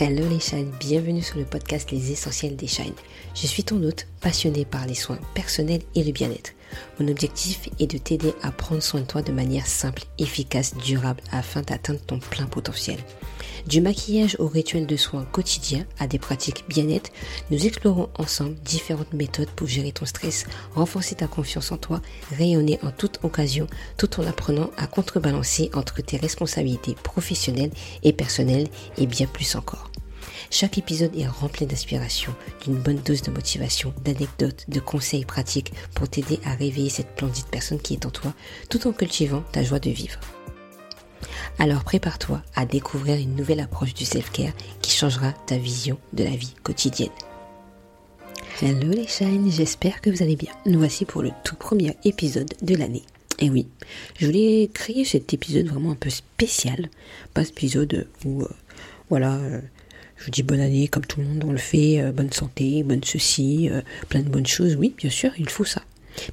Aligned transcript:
Hello 0.00 0.28
les 0.28 0.38
shines, 0.38 0.70
bienvenue 0.78 1.22
sur 1.22 1.38
le 1.38 1.44
podcast 1.44 1.90
Les 1.90 2.12
Essentiels 2.12 2.54
des 2.54 2.68
Shines. 2.68 2.94
Je 3.34 3.48
suis 3.48 3.64
ton 3.64 3.82
hôte, 3.82 4.06
passionné 4.20 4.64
par 4.64 4.86
les 4.86 4.94
soins 4.94 5.18
personnels 5.34 5.82
et 5.94 6.04
le 6.04 6.12
bien-être. 6.12 6.52
Mon 7.00 7.08
objectif 7.08 7.68
est 7.78 7.86
de 7.86 7.98
t'aider 7.98 8.34
à 8.42 8.50
prendre 8.50 8.82
soin 8.82 9.00
de 9.00 9.06
toi 9.06 9.22
de 9.22 9.32
manière 9.32 9.66
simple, 9.66 10.04
efficace, 10.18 10.74
durable 10.76 11.22
afin 11.32 11.62
d'atteindre 11.62 12.00
ton 12.00 12.18
plein 12.18 12.46
potentiel. 12.46 12.98
Du 13.66 13.80
maquillage 13.80 14.36
au 14.38 14.48
rituel 14.48 14.86
de 14.86 14.96
soins 14.96 15.24
quotidiens 15.24 15.86
à 15.98 16.06
des 16.06 16.18
pratiques 16.18 16.64
bien-être, 16.68 17.10
nous 17.50 17.66
explorons 17.66 18.08
ensemble 18.18 18.54
différentes 18.64 19.12
méthodes 19.12 19.50
pour 19.50 19.66
gérer 19.66 19.92
ton 19.92 20.06
stress, 20.06 20.44
renforcer 20.74 21.16
ta 21.16 21.26
confiance 21.26 21.72
en 21.72 21.76
toi, 21.76 22.00
rayonner 22.36 22.78
en 22.82 22.90
toute 22.90 23.18
occasion 23.24 23.66
tout 23.96 24.20
en 24.20 24.26
apprenant 24.26 24.70
à 24.76 24.86
contrebalancer 24.86 25.70
entre 25.74 26.00
tes 26.02 26.16
responsabilités 26.16 26.94
professionnelles 27.02 27.72
et 28.02 28.12
personnelles 28.12 28.68
et 28.96 29.06
bien 29.06 29.26
plus 29.26 29.54
encore. 29.54 29.90
Chaque 30.50 30.78
épisode 30.78 31.16
est 31.16 31.26
rempli 31.26 31.66
d'inspiration, 31.66 32.34
d'une 32.64 32.76
bonne 32.76 33.00
dose 33.04 33.22
de 33.22 33.30
motivation, 33.30 33.92
d'anecdotes, 34.04 34.64
de 34.68 34.80
conseils 34.80 35.24
pratiques 35.24 35.72
pour 35.94 36.08
t'aider 36.08 36.40
à 36.44 36.54
réveiller 36.54 36.90
cette 36.90 37.10
splendide 37.16 37.46
personne 37.50 37.80
qui 37.80 37.94
est 37.94 38.06
en 38.06 38.10
toi 38.10 38.32
tout 38.70 38.86
en 38.86 38.92
cultivant 38.92 39.42
ta 39.52 39.62
joie 39.62 39.80
de 39.80 39.90
vivre. 39.90 40.18
Alors 41.58 41.82
prépare-toi 41.84 42.42
à 42.54 42.66
découvrir 42.66 43.16
une 43.16 43.34
nouvelle 43.34 43.60
approche 43.60 43.94
du 43.94 44.04
self-care 44.04 44.52
qui 44.80 44.92
changera 44.92 45.32
ta 45.46 45.56
vision 45.56 45.98
de 46.12 46.24
la 46.24 46.30
vie 46.30 46.54
quotidienne. 46.62 47.10
Hello 48.62 48.90
les 48.90 49.06
shines, 49.06 49.50
j'espère 49.50 50.00
que 50.00 50.10
vous 50.10 50.22
allez 50.22 50.36
bien. 50.36 50.52
Nous 50.66 50.78
voici 50.78 51.04
pour 51.04 51.22
le 51.22 51.30
tout 51.44 51.56
premier 51.56 51.96
épisode 52.04 52.54
de 52.62 52.74
l'année. 52.74 53.04
Et 53.40 53.50
oui, 53.50 53.68
je 54.18 54.26
voulais 54.26 54.68
créer 54.72 55.04
cet 55.04 55.32
épisode 55.32 55.66
vraiment 55.66 55.92
un 55.92 55.96
peu 55.96 56.10
spécial, 56.10 56.88
pas 57.34 57.44
cet 57.44 57.52
épisode 57.52 58.08
où, 58.24 58.42
euh, 58.42 58.48
voilà, 59.10 59.34
euh, 59.34 59.60
je 60.18 60.30
dis 60.30 60.42
bonne 60.42 60.60
année 60.60 60.88
comme 60.88 61.06
tout 61.06 61.20
le 61.20 61.26
monde 61.26 61.44
on 61.46 61.52
le 61.52 61.58
fait, 61.58 62.00
euh, 62.00 62.12
bonne 62.12 62.32
santé, 62.32 62.82
bonne 62.82 63.04
ceci, 63.04 63.70
plein 64.08 64.20
de 64.20 64.28
bonnes 64.28 64.46
choses. 64.46 64.76
Oui, 64.76 64.94
bien 64.96 65.10
sûr, 65.10 65.32
il 65.38 65.48
faut 65.48 65.64
ça. 65.64 65.82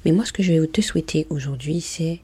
Mais 0.04 0.12
moi, 0.12 0.24
ce 0.24 0.32
que 0.32 0.42
je 0.42 0.52
vais 0.52 0.66
te 0.66 0.80
souhaiter 0.80 1.26
aujourd'hui, 1.30 1.80
c'est 1.80 2.20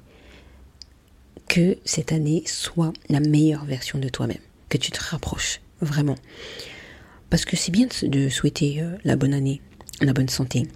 que 1.49 1.77
cette 1.85 2.13
année 2.13 2.43
soit 2.47 2.93
la 3.09 3.21
meilleure 3.21 3.65
version 3.65 3.99
de 3.99 4.09
toi-même, 4.09 4.39
que 4.69 4.79
tu 4.79 4.91
te 4.91 5.01
rapproches 5.03 5.61
vraiment. 5.81 6.17
Parce 7.31 7.45
que 7.45 7.57
c'est 7.57 7.73
bien 7.73 7.89
de 8.03 8.29
souhaiter 8.29 8.81
euh, 8.81 8.97
la 9.05 9.17
bonne 9.17 9.35
année, 9.35 9.61
la 10.01 10.13
bonne 10.13 10.29
santé, 10.29 10.67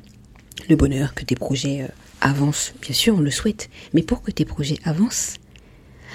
le 0.69 0.77
bonheur, 0.77 1.15
que 1.15 1.25
tes 1.25 1.35
projets 1.35 1.83
euh, 1.83 1.89
avancent. 2.21 2.75
Bien 2.81 2.95
sûr, 2.95 3.15
on 3.17 3.21
le 3.21 3.31
souhaite. 3.31 3.69
Mais 3.95 4.03
pour 4.03 4.23
que 4.23 4.31
tes 4.31 4.45
projets 4.45 4.79
avancent, 4.85 5.37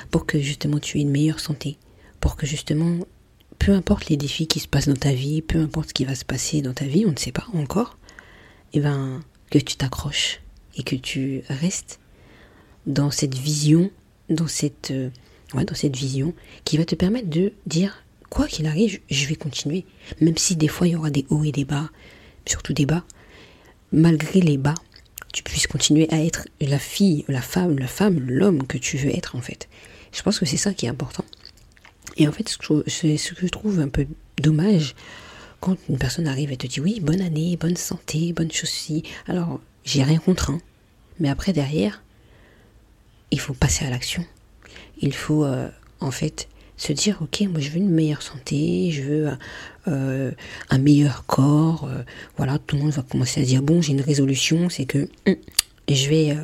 pour 0.10 0.26
que 0.26 0.40
justement 0.40 0.80
tu 0.80 0.98
aies 0.98 1.02
une 1.02 1.12
meilleure 1.12 1.40
santé, 1.40 1.78
pour 2.20 2.36
que 2.36 2.46
justement, 2.46 3.00
peu 3.62 3.74
importe 3.74 4.10
les 4.10 4.18
défis 4.18 4.48
qui 4.48 4.60
se 4.60 4.68
passent 4.68 4.88
dans 4.88 4.96
ta 4.96 5.14
vie, 5.14 5.44
peu 5.44 5.60
importe 5.60 5.90
ce 5.90 5.94
qui 5.94 6.04
va 6.04 6.16
se 6.16 6.26
passer 6.26 6.64
dans 6.64 6.74
ta 6.74 6.86
vie, 6.86 7.06
on 7.06 7.12
ne 7.12 7.18
sait 7.18 7.32
pas 7.32 7.46
encore, 7.54 8.00
et 8.74 8.78
eh 8.78 8.82
ben, 8.82 9.22
que 9.52 9.60
tu 9.60 9.76
t'accroches 9.76 10.42
et 10.78 10.82
que 10.82 10.96
tu 10.96 11.44
restes 11.48 12.00
dans 12.88 13.12
cette 13.12 13.36
vision 13.36 13.92
dans 14.30 14.48
cette, 14.48 14.90
euh, 14.90 15.10
dans 15.54 15.76
cette 15.76 15.96
vision 15.96 16.34
qui 16.66 16.78
va 16.78 16.86
te 16.86 16.96
permettre 16.96 17.30
de 17.30 17.54
dire, 17.68 18.04
quoi 18.32 18.48
qu'il 18.48 18.66
arrive, 18.66 19.00
je 19.12 19.28
vais 19.28 19.36
continuer. 19.36 19.86
Même 20.22 20.38
si 20.38 20.56
des 20.56 20.68
fois 20.68 20.88
il 20.88 20.94
y 20.94 20.96
aura 20.96 21.12
des 21.12 21.28
hauts 21.30 21.44
et 21.44 21.52
des 21.52 21.66
bas, 21.66 21.92
surtout 22.48 22.74
des 22.74 22.88
bas, 22.88 23.04
malgré 23.92 24.42
les 24.42 24.58
bas, 24.58 24.76
tu 25.34 25.44
puisses 25.44 25.68
continuer 25.68 26.08
à 26.10 26.24
être 26.24 26.48
la 26.62 26.80
fille, 26.80 27.26
la 27.28 27.42
femme, 27.42 27.78
la 27.78 27.88
femme, 27.88 28.20
l'homme 28.28 28.66
que 28.66 28.80
tu 28.80 28.98
veux 28.98 29.16
être 29.16 29.36
en 29.36 29.42
fait. 29.42 29.70
Je 30.14 30.24
pense 30.24 30.40
que 30.40 30.46
c'est 30.48 30.58
ça 30.58 30.74
qui 30.74 30.88
est 30.88 30.90
important. 30.90 31.26
Et 32.22 32.28
en 32.28 32.32
fait, 32.32 32.56
c'est 32.86 33.18
ce 33.18 33.34
que 33.34 33.48
je 33.48 33.52
trouve 33.52 33.80
un 33.80 33.88
peu 33.88 34.06
dommage 34.40 34.94
quand 35.60 35.76
une 35.90 35.98
personne 35.98 36.28
arrive 36.28 36.52
et 36.52 36.58
te 36.58 36.68
dit 36.68 36.80
oui, 36.80 37.00
bonne 37.00 37.20
année, 37.20 37.58
bonne 37.58 37.76
santé, 37.76 38.32
bonne 38.32 38.52
chose 38.52 39.02
Alors, 39.28 39.60
j'ai 39.86 40.04
rien 40.04 40.20
contre, 40.20 40.52
hein. 40.52 40.60
mais 41.20 41.30
après 41.30 41.52
derrière, 41.52 42.04
il 43.32 43.40
faut 43.40 43.56
passer 43.56 43.86
à 43.86 43.90
l'action. 43.90 44.24
Il 45.00 45.16
faut 45.16 45.46
euh, 45.46 45.68
en 46.00 46.12
fait 46.12 46.48
se 46.78 46.94
dire 46.94 47.18
ok 47.24 47.42
moi 47.50 47.60
je 47.60 47.72
veux 47.72 47.78
une 47.78 47.90
meilleure 47.90 48.22
santé, 48.22 48.92
je 48.92 49.02
veux 49.02 49.30
euh, 49.88 50.32
un 50.70 50.78
meilleur 50.78 51.26
corps, 51.26 51.86
euh, 51.86 52.04
voilà 52.38 52.60
tout 52.60 52.76
le 52.76 52.84
monde 52.84 52.92
va 52.92 53.02
commencer 53.02 53.42
à 53.42 53.44
dire 53.44 53.64
bon 53.64 53.82
j'ai 53.82 53.94
une 53.94 54.02
résolution 54.02 54.70
c'est 54.70 54.86
que 54.86 55.10
hum, 55.26 55.36
je 55.90 56.08
vais 56.08 56.38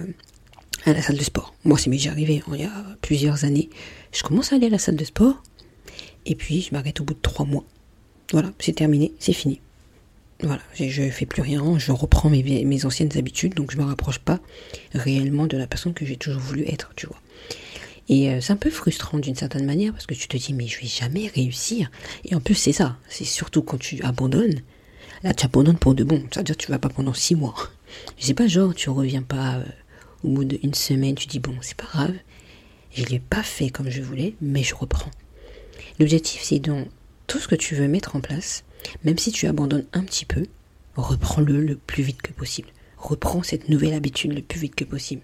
à 0.86 0.94
la 0.94 1.04
salle 1.04 1.18
de 1.18 1.24
sport. 1.24 1.54
Moi 1.66 1.78
c'est 1.78 1.92
déjà 1.92 2.10
arrivé 2.10 2.42
hein, 2.48 2.52
il 2.56 2.62
y 2.62 2.66
a 2.66 2.84
plusieurs 3.04 3.46
années. 3.46 3.70
Je 4.12 4.24
commence 4.24 4.54
à 4.54 4.56
aller 4.56 4.66
à 4.66 4.72
la 4.72 4.80
salle 4.80 4.96
de 4.96 5.06
sport 5.06 5.44
et 6.28 6.36
puis 6.36 6.62
je 6.62 6.74
m'arrête 6.74 7.02
au 7.02 7.04
bout 7.04 7.16
de 7.16 7.22
trois 7.22 7.46
mois. 7.46 7.64
Voilà 8.32 8.52
c'est 8.60 8.74
terminé 8.74 9.14
c'est 9.20 9.34
fini. 9.34 9.60
Voilà, 10.42 10.62
je 10.76 11.02
ne 11.02 11.10
fais 11.10 11.26
plus 11.26 11.42
rien, 11.42 11.80
je 11.80 11.92
reprends 11.92 12.30
mes, 12.30 12.86
anciennes 12.86 13.18
habitudes, 13.18 13.56
donc 13.56 13.72
je 13.72 13.78
me 13.78 13.84
rapproche 13.84 14.20
pas 14.20 14.40
réellement 14.94 15.48
de 15.48 15.58
la 15.58 15.66
personne 15.66 15.96
que 15.96 16.06
j'ai 16.06 16.16
toujours 16.16 16.40
voulu 16.40 16.64
être, 16.68 16.92
tu 16.96 17.08
vois. 17.08 17.20
Et 18.08 18.30
euh, 18.30 18.40
c'est 18.40 18.54
un 18.54 18.58
peu 18.58 18.70
frustrant 18.70 19.18
d'une 19.18 19.36
certaine 19.36 19.66
manière 19.66 19.94
parce 19.94 20.06
que 20.06 20.14
tu 20.14 20.28
te 20.28 20.38
dis 20.38 20.54
mais 20.54 20.68
je 20.68 20.80
vais 20.80 20.88
jamais 20.88 21.28
réussir. 21.28 21.90
Et 22.24 22.36
en 22.36 22.40
plus 22.40 22.54
c'est 22.54 22.72
ça, 22.72 22.98
c'est 23.10 23.26
surtout 23.26 23.64
quand 23.64 23.80
tu 23.80 24.02
abandonnes. 24.04 24.62
Là 25.24 25.34
tu 25.34 25.44
abandonnes 25.44 25.80
pour 25.80 25.96
de 25.96 26.04
bon, 26.04 26.24
c'est-à-dire 26.32 26.56
tu 26.56 26.70
vas 26.72 26.80
pas 26.80 26.90
pendant 26.90 27.16
six 27.16 27.36
mois. 27.36 27.56
Je 28.20 28.28
sais 28.28 28.34
pas 28.36 28.48
genre 28.48 28.76
tu 28.76 28.92
reviens 28.92 29.24
pas 29.24 29.56
euh, 29.56 29.64
au 30.24 30.30
bout 30.30 30.46
d'une 30.46 30.76
semaine, 30.76 31.16
tu 31.16 31.26
dis 31.26 31.40
bon 31.40 31.56
c'est 31.62 31.76
pas 31.76 31.88
grave, 31.92 32.14
je 32.94 33.04
l'ai 33.06 33.20
pas 33.20 33.44
fait 33.44 33.70
comme 33.70 33.90
je 33.90 34.04
voulais, 34.04 34.36
mais 34.40 34.62
je 34.62 34.76
reprends. 34.76 35.12
L'objectif 36.00 36.42
c'est 36.42 36.60
dans 36.60 36.86
tout 37.28 37.40
ce 37.40 37.48
que 37.48 37.56
tu 37.56 37.76
veux 37.76 37.88
mettre 37.88 38.16
en 38.16 38.22
place, 38.22 38.64
même 39.04 39.18
si 39.18 39.32
tu 39.32 39.48
abandonnes 39.48 39.86
un 39.94 40.04
petit 40.04 40.26
peu, 40.26 40.46
reprends-le 40.96 41.62
le 41.62 41.76
plus 41.76 42.04
vite 42.04 42.22
que 42.22 42.32
possible. 42.32 42.70
Reprends 42.98 43.44
cette 43.44 43.70
nouvelle 43.70 43.94
habitude 43.94 44.34
le 44.34 44.42
plus 44.42 44.60
vite 44.60 44.76
que 44.76 44.84
possible. 44.84 45.22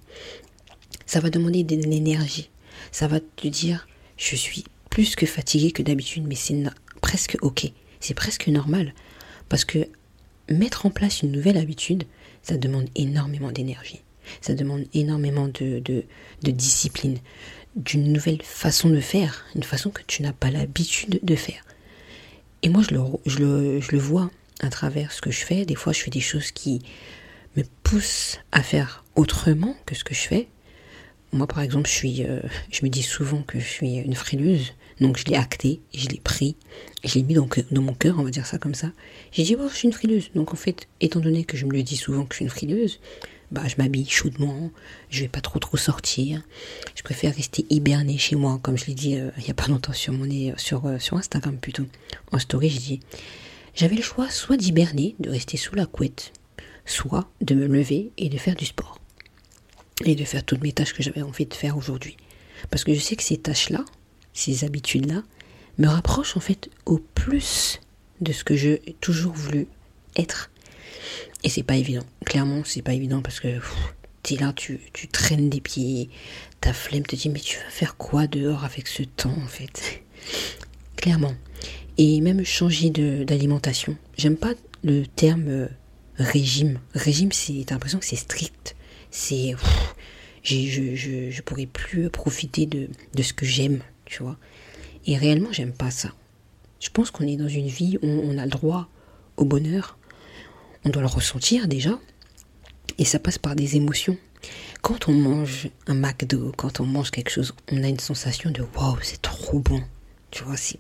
Ça 1.06 1.20
va 1.20 1.30
demander 1.30 1.64
de 1.64 1.76
l'énergie. 1.76 2.50
Ça 2.92 3.08
va 3.08 3.20
te 3.20 3.48
dire, 3.48 3.88
je 4.18 4.36
suis 4.36 4.64
plus 4.90 5.16
que 5.16 5.26
fatigué 5.26 5.72
que 5.72 5.82
d'habitude, 5.82 6.26
mais 6.28 6.36
c'est 6.36 6.62
presque 7.02 7.38
ok. 7.42 7.72
C'est 8.00 8.14
presque 8.14 8.48
normal. 8.48 8.94
Parce 9.50 9.66
que 9.66 9.88
mettre 10.50 10.86
en 10.86 10.90
place 10.90 11.22
une 11.22 11.32
nouvelle 11.32 11.58
habitude, 11.58 12.04
ça 12.42 12.58
demande 12.58 12.90
énormément 12.96 13.52
d'énergie. 13.52 14.02
Ça 14.42 14.54
demande 14.54 14.86
énormément 14.94 15.48
de, 15.48 15.80
de, 15.80 16.06
de 16.44 16.52
discipline, 16.52 17.18
d'une 17.76 18.12
nouvelle 18.12 18.42
façon 18.42 18.90
de 18.90 19.00
faire, 19.00 19.46
une 19.56 19.64
façon 19.64 19.90
que 19.90 20.02
tu 20.06 20.22
n'as 20.22 20.34
pas 20.34 20.52
l'habitude 20.52 21.20
de 21.24 21.36
faire. 21.36 21.64
Et 22.62 22.70
moi, 22.70 22.82
je 22.88 22.96
le, 22.96 23.02
je, 23.26 23.40
le, 23.40 23.82
je 23.82 23.92
le 23.92 23.98
vois 23.98 24.32
à 24.62 24.70
travers 24.70 25.12
ce 25.12 25.22
que 25.22 25.32
je 25.32 25.44
fais. 25.46 25.66
Des 25.66 25.76
fois, 25.76 25.94
je 25.94 26.00
fais 26.00 26.12
des 26.12 26.22
choses 26.22 26.52
qui 26.52 26.82
me 27.58 27.64
poussent 27.84 28.40
à 28.52 28.64
faire 28.64 29.04
autrement 29.16 29.76
que 29.86 29.96
ce 29.96 30.04
que 30.04 30.14
je 30.14 30.22
fais. 30.22 30.48
Moi, 31.34 31.48
par 31.48 31.62
exemple, 31.62 31.90
je, 31.90 31.94
suis, 31.94 32.24
euh, 32.24 32.40
je 32.72 32.84
me 32.84 32.90
dis 32.90 33.04
souvent 33.04 33.42
que 33.42 33.60
je 33.60 33.66
suis 33.66 33.96
une 33.96 34.16
frileuse. 34.16 34.74
Donc, 35.02 35.18
je 35.18 35.26
l'ai 35.26 35.36
acté, 35.36 35.82
je 35.94 36.08
l'ai 36.08 36.20
pris, 36.20 36.56
je 37.04 37.16
l'ai 37.16 37.24
mis 37.24 37.34
dans, 37.34 37.50
dans, 37.72 37.82
mon 37.82 37.96
cœur, 37.96 38.20
on 38.20 38.24
va 38.24 38.30
dire 38.30 38.46
ça 38.46 38.60
comme 38.60 38.76
ça. 38.76 38.92
J'ai 39.32 39.44
dit, 39.44 39.56
oh, 39.60 39.68
je 39.68 39.76
suis 39.76 39.88
une 39.88 39.94
frileuse. 39.94 40.30
Donc, 40.36 40.54
en 40.54 40.56
fait, 40.56 40.88
étant 41.02 41.20
donné 41.20 41.44
que 41.44 41.58
je 41.58 41.66
me 41.66 41.72
le 41.72 41.82
dis 41.82 41.98
souvent 41.98 42.26
que 42.26 42.34
je 42.34 42.38
suis 42.38 42.46
une 42.46 42.52
frileuse, 42.52 43.00
bah, 43.54 43.62
je 43.68 43.76
m'habille 43.78 44.10
chaudement, 44.10 44.72
je 45.12 45.22
vais 45.22 45.28
pas 45.28 45.40
trop 45.40 45.60
trop 45.60 45.78
sortir. 45.78 46.42
Je 46.96 47.04
préfère 47.04 47.36
rester 47.36 47.68
hiberné 47.70 48.18
chez 48.18 48.36
moi, 48.36 48.60
comme 48.64 48.78
je 48.78 48.86
l'ai 48.86 48.96
dit 48.96 49.16
euh, 49.16 49.30
il 49.38 49.48
y 49.48 49.52
a 49.52 49.54
pas 49.54 49.68
longtemps 49.68 49.94
sur 49.94 50.12
mon 50.12 50.28
sur 50.58 50.88
euh, 50.88 50.98
sur 50.98 51.18
Instagram 51.18 51.58
plutôt. 51.58 51.86
En 52.32 52.40
story, 52.40 52.70
je 52.72 52.80
dis 52.80 53.00
j'avais 53.76 53.96
le 53.96 54.02
choix 54.02 54.30
soit 54.32 54.58
d'hiberner, 54.58 55.16
de 55.20 55.30
rester 55.30 55.58
sous 55.58 55.76
la 55.76 55.86
couette, 55.86 56.34
soit 56.86 57.30
de 57.42 57.54
me 57.54 57.68
lever 57.68 58.12
et 58.18 58.28
de 58.28 58.38
faire 58.40 58.56
du 58.56 58.66
sport 58.66 59.00
et 60.04 60.16
de 60.16 60.26
faire 60.26 60.44
toutes 60.44 60.64
mes 60.64 60.72
tâches 60.72 60.94
que 60.94 61.04
j'avais 61.04 61.22
envie 61.22 61.46
de 61.46 61.54
faire 61.54 61.78
aujourd'hui. 61.78 62.18
Parce 62.72 62.84
que 62.84 62.96
je 62.96 63.00
sais 63.00 63.16
que 63.16 63.24
ces 63.24 63.38
tâches-là, 63.38 63.86
ces 64.34 64.64
habitudes-là, 64.64 65.22
me 65.78 65.88
rapprochent 65.88 66.38
en 66.38 66.40
fait 66.40 66.72
au 66.88 66.98
plus 66.98 67.80
de 68.20 68.32
ce 68.32 68.44
que 68.44 68.56
j'ai 68.56 68.96
toujours 69.00 69.34
voulu 69.34 69.68
être 70.16 70.50
et 71.44 71.50
c'est 71.50 71.64
pas 71.64 71.76
évident. 71.76 72.06
Clairement, 72.26 72.64
c'est 72.66 72.82
pas 72.82 72.94
évident 72.94 73.22
parce 73.22 73.40
que 73.40 73.60
tu 74.24 74.34
es 74.34 74.38
là, 74.38 74.54
tu, 74.54 74.80
tu 74.94 75.08
traînes 75.08 75.50
des 75.50 75.62
pieds, 75.62 76.10
ta 76.62 76.74
flemme 76.74 77.06
te 77.06 77.16
dit 77.16 77.30
mais 77.30 77.40
tu 77.40 77.58
vas 77.58 77.70
faire 77.70 77.98
quoi 77.98 78.28
dehors 78.28 78.64
avec 78.64 78.88
ce 78.88 79.04
temps 79.04 79.36
en 79.44 79.48
fait? 79.48 80.04
Clairement. 80.96 81.34
Et 81.98 82.22
même 82.22 82.44
changer 82.46 82.90
d'alimentation. 82.90 83.98
J'aime 84.18 84.38
pas 84.38 84.54
le 84.84 85.06
terme 85.06 85.48
euh, 85.48 85.68
régime. 86.16 86.80
Régime, 86.94 87.32
c'est 87.32 87.64
t'as 87.66 87.76
l'impression 87.76 88.00
que 88.00 88.06
c'est 88.06 88.16
strict. 88.16 88.76
C'est 89.12 89.56
je, 90.44 90.96
je, 90.96 91.30
je 91.30 91.42
pourrais 91.42 91.66
plus 91.66 92.10
profiter 92.10 92.66
de, 92.66 92.90
de 93.14 93.24
ce 93.24 93.34
que 93.34 93.46
j'aime, 93.46 93.82
tu 94.06 94.24
vois. 94.24 94.38
Et 95.06 95.18
réellement, 95.18 95.52
j'aime 95.52 95.74
pas 95.74 95.92
ça. 95.92 96.14
Je 96.80 96.90
pense 96.90 97.12
qu'on 97.12 97.26
est 97.26 97.38
dans 97.38 97.48
une 97.48 97.68
vie 97.68 97.98
où 98.02 98.08
on 98.08 98.38
a 98.38 98.46
le 98.46 98.52
droit 98.52 98.90
au 99.38 99.46
bonheur, 99.46 99.98
on 100.86 100.90
doit 100.90 101.02
le 101.02 101.08
ressentir 101.08 101.68
déjà. 101.68 102.00
Et 102.98 103.06
ça 103.06 103.20
passe 103.20 103.38
par 103.38 103.56
des 103.56 103.76
émotions. 103.76 104.18
Quand 104.82 105.08
on 105.08 105.14
mange 105.14 105.70
un 105.88 105.94
McDo, 105.94 106.52
quand 106.58 106.80
on 106.80 106.86
mange 106.86 107.12
quelque 107.12 107.30
chose, 107.30 107.54
on 107.72 107.84
a 107.84 107.88
une 107.88 108.00
sensation 108.00 108.52
de 108.52 108.64
waouh, 108.76 108.98
c'est 109.02 109.22
trop 109.22 109.60
bon. 109.60 109.82
Tu 110.32 110.44
vois, 110.44 110.58
c'est. 110.58 110.80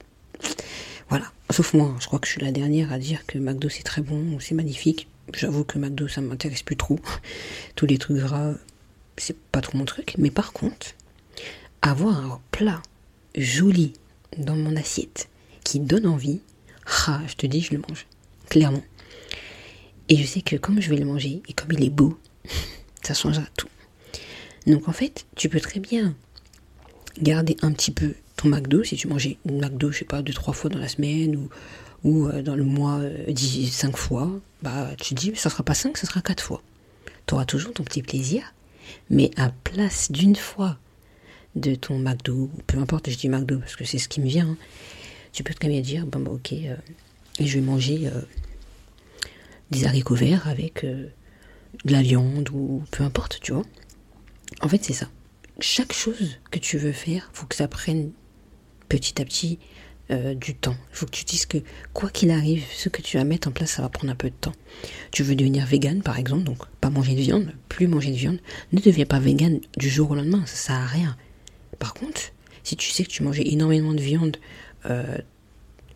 Voilà. 1.09 1.31
Sauf 1.49 1.73
moi, 1.73 1.95
je 1.99 2.07
crois 2.07 2.19
que 2.19 2.27
je 2.27 2.33
suis 2.33 2.41
la 2.41 2.51
dernière 2.51 2.91
à 2.91 2.97
dire 2.97 3.25
que 3.25 3.37
McDo 3.37 3.69
c'est 3.69 3.83
très 3.83 4.01
bon, 4.01 4.39
c'est 4.39 4.55
magnifique. 4.55 5.07
J'avoue 5.33 5.63
que 5.63 5.77
McDo 5.77 6.07
ça 6.07 6.21
m'intéresse 6.21 6.63
plus 6.63 6.75
trop. 6.75 6.99
Tous 7.75 7.85
les 7.85 7.97
trucs 7.97 8.17
gras, 8.17 8.53
c'est 9.17 9.37
pas 9.37 9.61
trop 9.61 9.77
mon 9.77 9.85
truc. 9.85 10.15
Mais 10.17 10.31
par 10.31 10.51
contre, 10.51 10.87
avoir 11.81 12.17
un 12.17 12.41
plat 12.51 12.81
joli 13.35 13.93
dans 14.37 14.55
mon 14.55 14.75
assiette 14.75 15.29
qui 15.63 15.79
donne 15.79 16.07
envie, 16.07 16.41
ah, 17.07 17.21
je 17.27 17.35
te 17.35 17.45
dis, 17.45 17.61
je 17.61 17.71
le 17.71 17.81
mange. 17.87 18.05
Clairement. 18.49 18.83
Et 20.09 20.17
je 20.17 20.25
sais 20.25 20.41
que 20.41 20.55
comme 20.55 20.81
je 20.81 20.89
vais 20.89 20.97
le 20.97 21.05
manger 21.05 21.41
et 21.47 21.53
comme 21.53 21.71
il 21.71 21.83
est 21.83 21.89
beau, 21.89 22.17
ça 23.03 23.13
changera 23.13 23.45
tout. 23.57 23.69
Donc 24.67 24.87
en 24.87 24.93
fait, 24.93 25.25
tu 25.35 25.49
peux 25.49 25.59
très 25.59 25.79
bien 25.79 26.15
garder 27.21 27.57
un 27.61 27.71
petit 27.71 27.91
peu 27.91 28.13
ton 28.37 28.49
McDo 28.49 28.83
si 28.83 28.95
tu 28.95 29.07
mangeais 29.07 29.37
une 29.45 29.59
McDo, 29.59 29.91
je 29.91 29.99
sais 29.99 30.05
pas, 30.05 30.21
deux, 30.21 30.33
trois 30.33 30.53
fois 30.53 30.69
dans 30.69 30.79
la 30.79 30.87
semaine 30.87 31.35
ou, 31.35 31.49
ou 32.03 32.27
euh, 32.27 32.41
dans 32.41 32.55
le 32.55 32.63
mois, 32.63 32.99
euh, 32.99 33.31
dix, 33.31 33.67
cinq 33.71 33.97
fois. 33.97 34.31
Bah, 34.61 34.89
tu 34.99 35.15
te 35.15 35.19
dis, 35.19 35.35
ça 35.35 35.49
sera 35.49 35.63
pas 35.63 35.73
cinq, 35.73 35.97
ça 35.97 36.07
sera 36.07 36.21
quatre 36.21 36.43
fois. 36.43 36.61
Tu 37.25 37.33
auras 37.33 37.45
toujours 37.45 37.73
ton 37.73 37.83
petit 37.83 38.01
plaisir, 38.01 38.53
mais 39.09 39.31
à 39.37 39.49
place 39.49 40.11
d'une 40.11 40.35
fois 40.35 40.77
de 41.55 41.75
ton 41.75 41.99
McDo, 41.99 42.49
peu 42.67 42.79
importe, 42.79 43.09
je 43.09 43.17
dis 43.17 43.29
McDo 43.29 43.59
parce 43.59 43.75
que 43.75 43.85
c'est 43.85 43.99
ce 43.99 44.09
qui 44.09 44.21
me 44.21 44.27
vient, 44.27 44.49
hein, 44.49 44.57
tu 45.33 45.43
peux 45.43 45.53
très 45.53 45.67
bien 45.67 45.81
dire, 45.81 46.05
bon, 46.05 46.19
bah, 46.19 46.31
ok, 46.31 46.53
euh, 46.53 46.75
je 47.39 47.53
vais 47.55 47.61
manger 47.61 48.09
des 49.73 49.85
haricots 49.85 50.15
verts 50.15 50.47
avec 50.47 50.85
de 50.85 51.91
la 51.91 52.01
viande 52.01 52.49
ou 52.51 52.83
peu 52.91 53.03
importe, 53.03 53.39
tu 53.41 53.51
vois. 53.51 53.65
En 54.61 54.69
fait, 54.69 54.83
c'est 54.83 54.93
ça. 54.93 55.09
Chaque 55.59 55.93
chose 55.93 56.39
que 56.51 56.59
tu 56.59 56.77
veux 56.77 56.91
faire, 56.91 57.29
faut 57.33 57.45
que 57.45 57.55
ça 57.55 57.67
prenne 57.67 58.11
petit 58.89 59.21
à 59.21 59.25
petit 59.25 59.59
euh, 60.11 60.33
du 60.33 60.55
temps. 60.55 60.75
Il 60.91 60.95
faut 60.97 61.05
que 61.05 61.11
tu 61.11 61.23
dises 61.23 61.45
que 61.45 61.57
quoi 61.93 62.09
qu'il 62.09 62.31
arrive, 62.31 62.65
ce 62.73 62.89
que 62.89 63.01
tu 63.01 63.17
vas 63.17 63.23
mettre 63.23 63.47
en 63.47 63.51
place, 63.51 63.71
ça 63.71 63.81
va 63.81 63.89
prendre 63.89 64.11
un 64.11 64.15
peu 64.15 64.29
de 64.29 64.35
temps. 64.35 64.53
Tu 65.11 65.23
veux 65.23 65.35
devenir 65.35 65.65
vegan, 65.65 66.01
par 66.01 66.19
exemple, 66.19 66.43
donc 66.43 66.65
pas 66.81 66.89
manger 66.89 67.15
de 67.15 67.21
viande, 67.21 67.53
plus 67.69 67.87
manger 67.87 68.11
de 68.11 68.17
viande. 68.17 68.39
Ne 68.71 68.81
deviens 68.81 69.05
pas 69.05 69.19
vegan 69.19 69.59
du 69.77 69.89
jour 69.89 70.11
au 70.11 70.15
lendemain, 70.15 70.45
ça 70.45 70.55
sert 70.55 70.75
à 70.75 70.85
rien. 70.85 71.15
Par 71.79 71.93
contre, 71.93 72.21
si 72.63 72.75
tu 72.75 72.91
sais 72.91 73.03
que 73.03 73.09
tu 73.09 73.23
mangeais 73.23 73.47
énormément 73.47 73.93
de 73.93 74.01
viande 74.01 74.37
euh, 74.85 75.17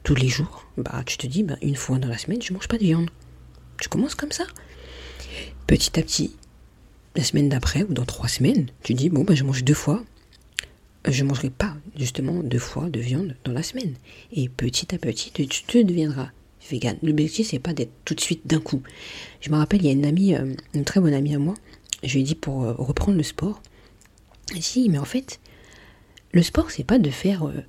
tous 0.04 0.16
les 0.16 0.30
jours, 0.30 0.68
bah 0.78 1.04
tu 1.06 1.18
te 1.18 1.28
dis, 1.28 1.44
bah, 1.44 1.58
une 1.62 1.76
fois 1.76 2.00
dans 2.00 2.08
la 2.08 2.18
semaine, 2.18 2.42
je 2.42 2.54
mange 2.54 2.68
pas 2.68 2.78
de 2.78 2.84
viande. 2.84 3.10
Tu 3.82 3.90
commences 3.90 4.16
comme 4.16 4.32
ça. 4.32 4.46
Petit 5.68 6.00
à 6.00 6.04
petit, 6.04 6.36
la 7.16 7.24
semaine 7.24 7.50
d'après 7.50 7.84
ou 7.84 7.94
dans 7.94 8.06
trois 8.06 8.28
semaines, 8.28 8.68
tu 8.84 8.94
dis, 8.94 9.10
bon, 9.10 9.24
bah, 9.24 9.36
je 9.36 9.44
mange 9.44 9.64
deux 9.64 9.74
fois 9.74 10.04
je 11.12 11.24
ne 11.24 11.30
mangerai 11.30 11.50
pas 11.50 11.76
justement 11.96 12.44
deux 12.44 12.60
fois 12.60 12.90
de 12.90 13.00
viande 13.00 13.36
dans 13.44 13.52
la 13.52 13.64
semaine. 13.64 13.94
Et 14.34 14.50
petit 14.50 14.94
à 14.94 14.98
petit, 14.98 15.32
tu, 15.32 15.48
te 15.48 15.78
deviendras 15.82 16.30
vegan. 16.70 16.98
L'objectif, 17.02 17.48
c'est 17.48 17.60
pas 17.60 17.74
d'être 17.74 17.94
tout 18.06 18.14
de 18.14 18.22
suite 18.22 18.46
d'un 18.46 18.60
coup. 18.60 18.82
Je 19.42 19.50
me 19.50 19.56
rappelle, 19.56 19.82
il 19.82 19.86
y 19.86 19.90
a 19.90 19.94
une 19.94 20.06
amie, 20.06 20.36
euh, 20.36 20.54
une 20.74 20.84
très 20.84 21.00
bonne 21.00 21.14
amie 21.14 21.36
à 21.36 21.40
moi, 21.40 21.54
je 22.04 22.14
lui 22.14 22.22
ai 22.22 22.24
dit 22.24 22.36
pour 22.36 22.64
euh, 22.64 22.74
reprendre 22.74 23.18
le 23.18 23.24
sport. 23.24 23.62
Dit, 24.54 24.88
mais 24.90 24.98
en 24.98 25.06
fait, 25.06 25.40
le 26.32 26.42
sport, 26.42 26.72
c'est 26.72 26.84
pas 26.84 27.00
de 27.00 27.10
faire 27.10 27.48
euh, 27.48 27.64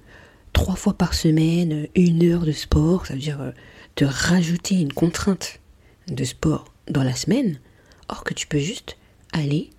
trois 0.53 0.77
fois 0.77 0.95
par 0.95 1.15
semaine, 1.15 1.87
une 1.95 2.25
heure 2.25 2.45
de 2.45 2.53
sport, 2.53 3.07
ça 3.07 3.15
veut 3.15 3.21
dire 3.21 3.53
de 3.97 4.05
rajouter 4.05 4.77
une 4.77 4.93
contrainte 4.93 5.61
de 6.11 6.25
sport 6.25 6.73
dans 6.89 7.03
la 7.03 7.15
semaine, 7.15 7.59
or 8.09 8.25
que 8.25 8.35
tu 8.35 8.47
peux 8.47 8.59
juste 8.59 8.97
aller 9.33 9.71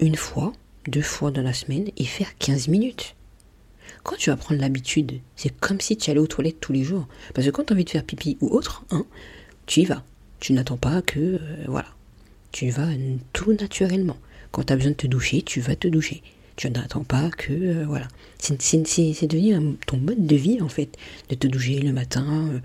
une 0.00 0.16
fois 0.16 0.52
deux 0.88 1.02
fois 1.02 1.30
dans 1.30 1.42
la 1.42 1.52
semaine 1.52 1.90
et 1.96 2.04
faire 2.04 2.36
15 2.38 2.68
minutes. 2.68 3.14
Quand 4.02 4.16
tu 4.16 4.30
vas 4.30 4.36
prendre 4.36 4.60
l'habitude, 4.60 5.20
c'est 5.36 5.54
comme 5.60 5.80
si 5.80 5.96
tu 5.96 6.10
allais 6.10 6.20
aux 6.20 6.26
toilettes 6.26 6.60
tous 6.60 6.72
les 6.72 6.84
jours. 6.84 7.06
Parce 7.32 7.46
que 7.46 7.50
quand 7.50 7.64
tu 7.64 7.72
as 7.72 7.74
envie 7.74 7.84
de 7.84 7.90
faire 7.90 8.04
pipi 8.04 8.36
ou 8.40 8.48
autre, 8.48 8.84
hein, 8.90 9.06
tu 9.66 9.80
y 9.80 9.84
vas. 9.84 10.02
Tu 10.40 10.52
n'attends 10.52 10.76
pas 10.76 11.00
que... 11.00 11.18
Euh, 11.18 11.64
voilà. 11.66 11.88
Tu 12.52 12.68
vas 12.70 12.88
tout 13.32 13.52
naturellement. 13.54 14.18
Quand 14.52 14.64
tu 14.64 14.72
as 14.72 14.76
besoin 14.76 14.92
de 14.92 14.96
te 14.96 15.06
doucher, 15.06 15.42
tu 15.42 15.60
vas 15.60 15.74
te 15.74 15.88
doucher. 15.88 16.22
Tu 16.56 16.70
n'attends 16.70 17.04
pas 17.04 17.30
que... 17.30 17.52
Euh, 17.52 17.84
voilà. 17.86 18.08
C'est 18.38 18.58
devenu 19.26 19.76
ton 19.86 19.96
mode 19.96 20.26
de 20.26 20.36
vie, 20.36 20.60
en 20.60 20.68
fait. 20.68 20.96
De 21.30 21.34
te 21.34 21.46
doucher 21.46 21.80
le 21.80 21.92
matin, 21.92 22.50
euh, 22.52 22.58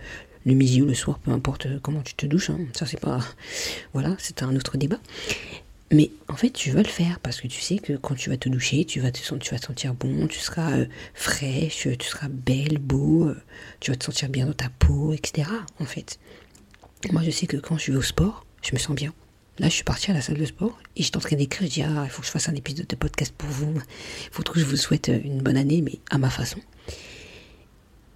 le 0.50 0.56
midi 0.56 0.81
ou 0.81 0.86
le 0.86 0.94
soir, 0.94 1.19
peu 1.19 1.31
importe 1.31 1.68
comment 1.81 2.01
tu 2.01 2.13
te 2.16 2.25
douches. 2.25 2.50
Hein. 2.50 2.60
Ça, 2.74 2.86
c'est 2.86 3.00
pas... 3.00 3.19
Voilà, 3.94 4.16
c'est 4.19 4.44
un 4.44 4.56
autre 4.56 4.78
débat. 4.78 5.00
Mais 5.92 6.12
en 6.28 6.36
fait, 6.36 6.51
tu 6.51 6.69
vas 6.72 6.84
le 6.84 6.88
faire 6.88 7.19
parce 7.19 7.42
que 7.42 7.48
tu 7.48 7.62
sais 7.62 7.78
que 7.78 7.94
quand 7.94 8.13
tu 8.13 8.30
vas 8.30 8.38
te 8.38 8.48
doucher, 8.48 8.86
tu 8.86 9.00
vas 9.00 9.12
te, 9.12 9.18
sentir 9.19 9.94
bon, 9.96 10.28
tu 10.28 10.40
seras 10.40 10.72
euh, 10.74 10.86
fraîche, 11.16 11.88
tu 11.98 12.07
seras 12.07 12.28
belle, 12.30 12.78
beau, 12.78 13.25
euh, 13.25 13.42
tu 13.80 13.90
vas 13.90 13.98
te 13.98 14.06
sentir 14.06 14.30
bien 14.30 14.46
dans 14.46 14.54
ta 14.54 14.69
peau, 14.69 15.13
etc. 15.13 15.50
En 15.80 15.86
fait. 15.86 16.19
Moi, 17.12 17.24
je 17.24 17.31
sais 17.31 17.48
que 17.48 17.57
quand 17.57 17.78
je 17.78 17.92
vais 17.92 17.98
au 17.98 18.04
sport, 18.04 18.46
je 18.62 18.74
me 18.74 18.78
sens 18.78 18.96
bien. 18.96 19.13
Là, 19.57 19.68
je 19.68 19.74
suis 19.74 19.84
partie 19.84 20.12
à 20.12 20.13
la 20.13 20.22
salle 20.22 20.38
de 20.38 20.46
sport 20.46 20.78
et 20.96 21.01
j'étais 21.01 21.18
en 21.18 21.22
train 21.22 21.36
d'écrire. 21.36 21.68
Je 21.68 21.74
dis, 21.74 21.81
ah, 21.81 22.04
il 22.06 22.10
faut 22.10 22.22
que 22.22 22.28
je 22.28 22.31
fasse 22.31 22.50
un 22.50 22.56
épisode 22.56 22.88
de 22.88 22.96
podcast 22.96 23.34
pour 23.36 23.50
vous. 23.50 23.74
Il 23.74 24.30
faut 24.31 24.44
que 24.44 24.60
je 24.60 24.66
vous 24.66 24.78
souhaite 24.78 25.10
euh, 25.10 25.19
une 25.24 25.42
bonne 25.42 25.57
année, 25.57 25.81
mais 25.81 26.00
à 26.12 26.18
ma 26.18 26.30
façon. 26.30 26.60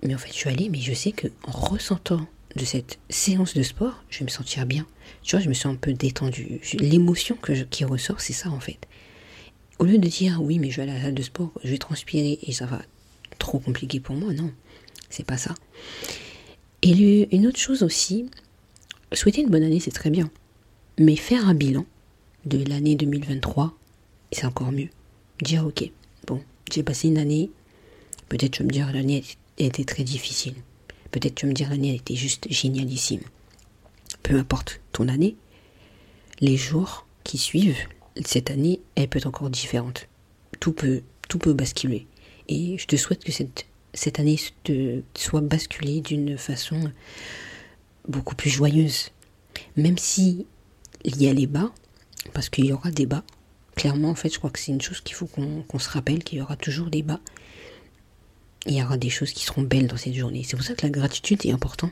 Mais 0.03 0.15
en 0.15 0.17
fait, 0.17 0.29
je 0.29 0.33
suis 0.33 0.49
allée, 0.49 0.69
mais 0.69 0.79
je 0.79 0.93
sais 0.93 1.11
que 1.11 1.27
en 1.47 1.51
ressentant 1.51 2.27
de 2.55 2.65
cette 2.65 2.99
séance 3.09 3.53
de 3.53 3.63
sport, 3.63 4.03
je 4.09 4.19
vais 4.19 4.25
me 4.25 4.29
sentir 4.29 4.65
bien. 4.65 4.85
Tu 5.23 5.35
vois, 5.35 5.43
je 5.43 5.49
me 5.49 5.53
sens 5.53 5.73
un 5.73 5.77
peu 5.77 5.93
détendue. 5.93 6.59
L'émotion 6.73 7.37
qui 7.69 7.85
ressort, 7.85 8.21
c'est 8.21 8.33
ça 8.33 8.49
en 8.49 8.59
fait. 8.59 8.79
Au 9.79 9.85
lieu 9.85 9.97
de 9.97 10.07
dire 10.07 10.41
oui, 10.41 10.59
mais 10.59 10.69
je 10.69 10.77
vais 10.81 10.83
à 10.89 10.93
la 10.93 11.01
salle 11.01 11.15
de 11.15 11.21
sport, 11.21 11.51
je 11.63 11.69
vais 11.69 11.77
transpirer 11.77 12.39
et 12.43 12.51
ça 12.51 12.65
va 12.65 12.81
trop 13.39 13.59
compliqué 13.59 13.99
pour 13.99 14.15
moi, 14.15 14.33
non, 14.33 14.51
c'est 15.09 15.25
pas 15.25 15.37
ça. 15.37 15.55
Et 16.81 17.27
une 17.35 17.47
autre 17.47 17.59
chose 17.59 17.81
aussi, 17.81 18.29
souhaiter 19.13 19.41
une 19.41 19.49
bonne 19.49 19.63
année, 19.63 19.79
c'est 19.79 19.91
très 19.91 20.09
bien. 20.09 20.29
Mais 20.99 21.15
faire 21.15 21.47
un 21.47 21.55
bilan 21.55 21.85
de 22.45 22.63
l'année 22.65 22.95
2023, 22.95 23.75
c'est 24.31 24.45
encore 24.45 24.71
mieux. 24.71 24.89
Dire 25.41 25.65
ok, 25.65 25.89
bon, 26.27 26.41
j'ai 26.71 26.83
passé 26.83 27.07
une 27.07 27.17
année, 27.17 27.49
peut-être 28.29 28.51
tu 28.51 28.63
vas 28.63 28.67
me 28.67 28.71
dire 28.71 28.91
l'année 28.93 29.23
était 29.57 29.85
très 29.85 30.03
difficile. 30.03 30.55
Peut-être 31.11 31.35
tu 31.35 31.45
me 31.45 31.53
dire 31.53 31.69
l'année 31.69 31.95
était 31.95 32.15
juste 32.15 32.47
génialissime. 32.49 33.21
Peu 34.23 34.37
importe 34.37 34.81
ton 34.91 35.07
année, 35.07 35.35
les 36.39 36.57
jours 36.57 37.05
qui 37.23 37.37
suivent 37.37 37.77
cette 38.25 38.51
année, 38.51 38.81
elle 38.95 39.07
peut 39.07 39.19
être 39.19 39.27
encore 39.27 39.49
différente. 39.49 40.07
Tout 40.59 40.73
peut, 40.73 41.01
tout 41.29 41.39
peut 41.39 41.53
basculer. 41.53 42.07
Et 42.47 42.77
je 42.77 42.87
te 42.87 42.95
souhaite 42.95 43.23
que 43.23 43.31
cette, 43.31 43.65
cette 43.93 44.19
année 44.19 44.39
te 44.63 45.01
soit 45.15 45.41
basculée 45.41 46.01
d'une 46.01 46.37
façon 46.37 46.91
beaucoup 48.07 48.35
plus 48.35 48.49
joyeuse. 48.49 49.09
Même 49.75 49.97
si 49.97 50.45
il 51.03 51.21
y 51.21 51.27
a 51.27 51.33
les 51.33 51.47
bas, 51.47 51.71
parce 52.33 52.49
qu'il 52.49 52.65
y 52.65 52.73
aura 52.73 52.91
des 52.91 53.05
bas. 53.05 53.23
Clairement, 53.75 54.09
en 54.09 54.15
fait, 54.15 54.31
je 54.33 54.37
crois 54.37 54.49
que 54.49 54.59
c'est 54.59 54.71
une 54.71 54.81
chose 54.81 55.01
qu'il 55.01 55.15
faut 55.15 55.27
qu'on 55.27 55.79
se 55.79 55.89
rappelle, 55.89 56.23
qu'il 56.23 56.39
y 56.39 56.41
aura 56.41 56.55
toujours 56.55 56.87
des 56.87 57.01
bas 57.01 57.19
il 58.65 58.75
y 58.75 58.83
aura 58.83 58.97
des 58.97 59.09
choses 59.09 59.33
qui 59.33 59.45
seront 59.45 59.61
belles 59.61 59.87
dans 59.87 59.97
cette 59.97 60.13
journée. 60.13 60.43
C'est 60.45 60.55
pour 60.55 60.65
ça 60.65 60.73
que 60.73 60.85
la 60.85 60.89
gratitude 60.89 61.45
est 61.45 61.51
importante. 61.51 61.91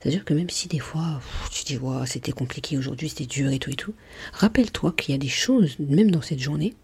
C'est-à-dire 0.00 0.24
que 0.24 0.34
même 0.34 0.50
si 0.50 0.66
des 0.66 0.78
fois 0.78 1.20
tu 1.52 1.64
dis 1.64 1.76
ouais, 1.76 2.06
c'était 2.06 2.32
compliqué 2.32 2.78
aujourd'hui, 2.78 3.08
c'était 3.08 3.26
dur 3.26 3.50
et 3.50 3.58
tout 3.58 3.70
et 3.70 3.74
tout, 3.74 3.94
rappelle-toi 4.32 4.94
qu'il 4.96 5.12
y 5.12 5.14
a 5.14 5.18
des 5.18 5.28
choses, 5.28 5.76
même 5.78 6.10
dans 6.10 6.22
cette 6.22 6.40
journée, 6.40 6.74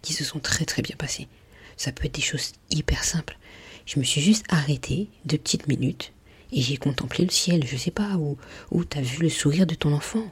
qui 0.00 0.12
se 0.12 0.24
sont 0.24 0.38
très 0.38 0.64
très 0.64 0.82
bien 0.82 0.96
passées. 0.96 1.28
Ça 1.76 1.92
peut 1.92 2.06
être 2.06 2.14
des 2.14 2.22
choses 2.22 2.52
hyper 2.70 3.02
simples. 3.04 3.36
Je 3.84 3.98
me 3.98 4.04
suis 4.04 4.20
juste 4.20 4.46
arrêtée 4.48 5.08
deux 5.24 5.38
petites 5.38 5.66
minutes 5.66 6.12
et 6.52 6.62
j'ai 6.62 6.76
contemplé 6.76 7.24
le 7.24 7.30
ciel, 7.30 7.66
je 7.66 7.76
sais 7.76 7.90
pas, 7.90 8.16
où, 8.16 8.38
où 8.70 8.84
tu 8.84 8.96
as 8.96 9.02
vu 9.02 9.22
le 9.22 9.28
sourire 9.28 9.66
de 9.66 9.74
ton 9.74 9.92
enfant, 9.92 10.24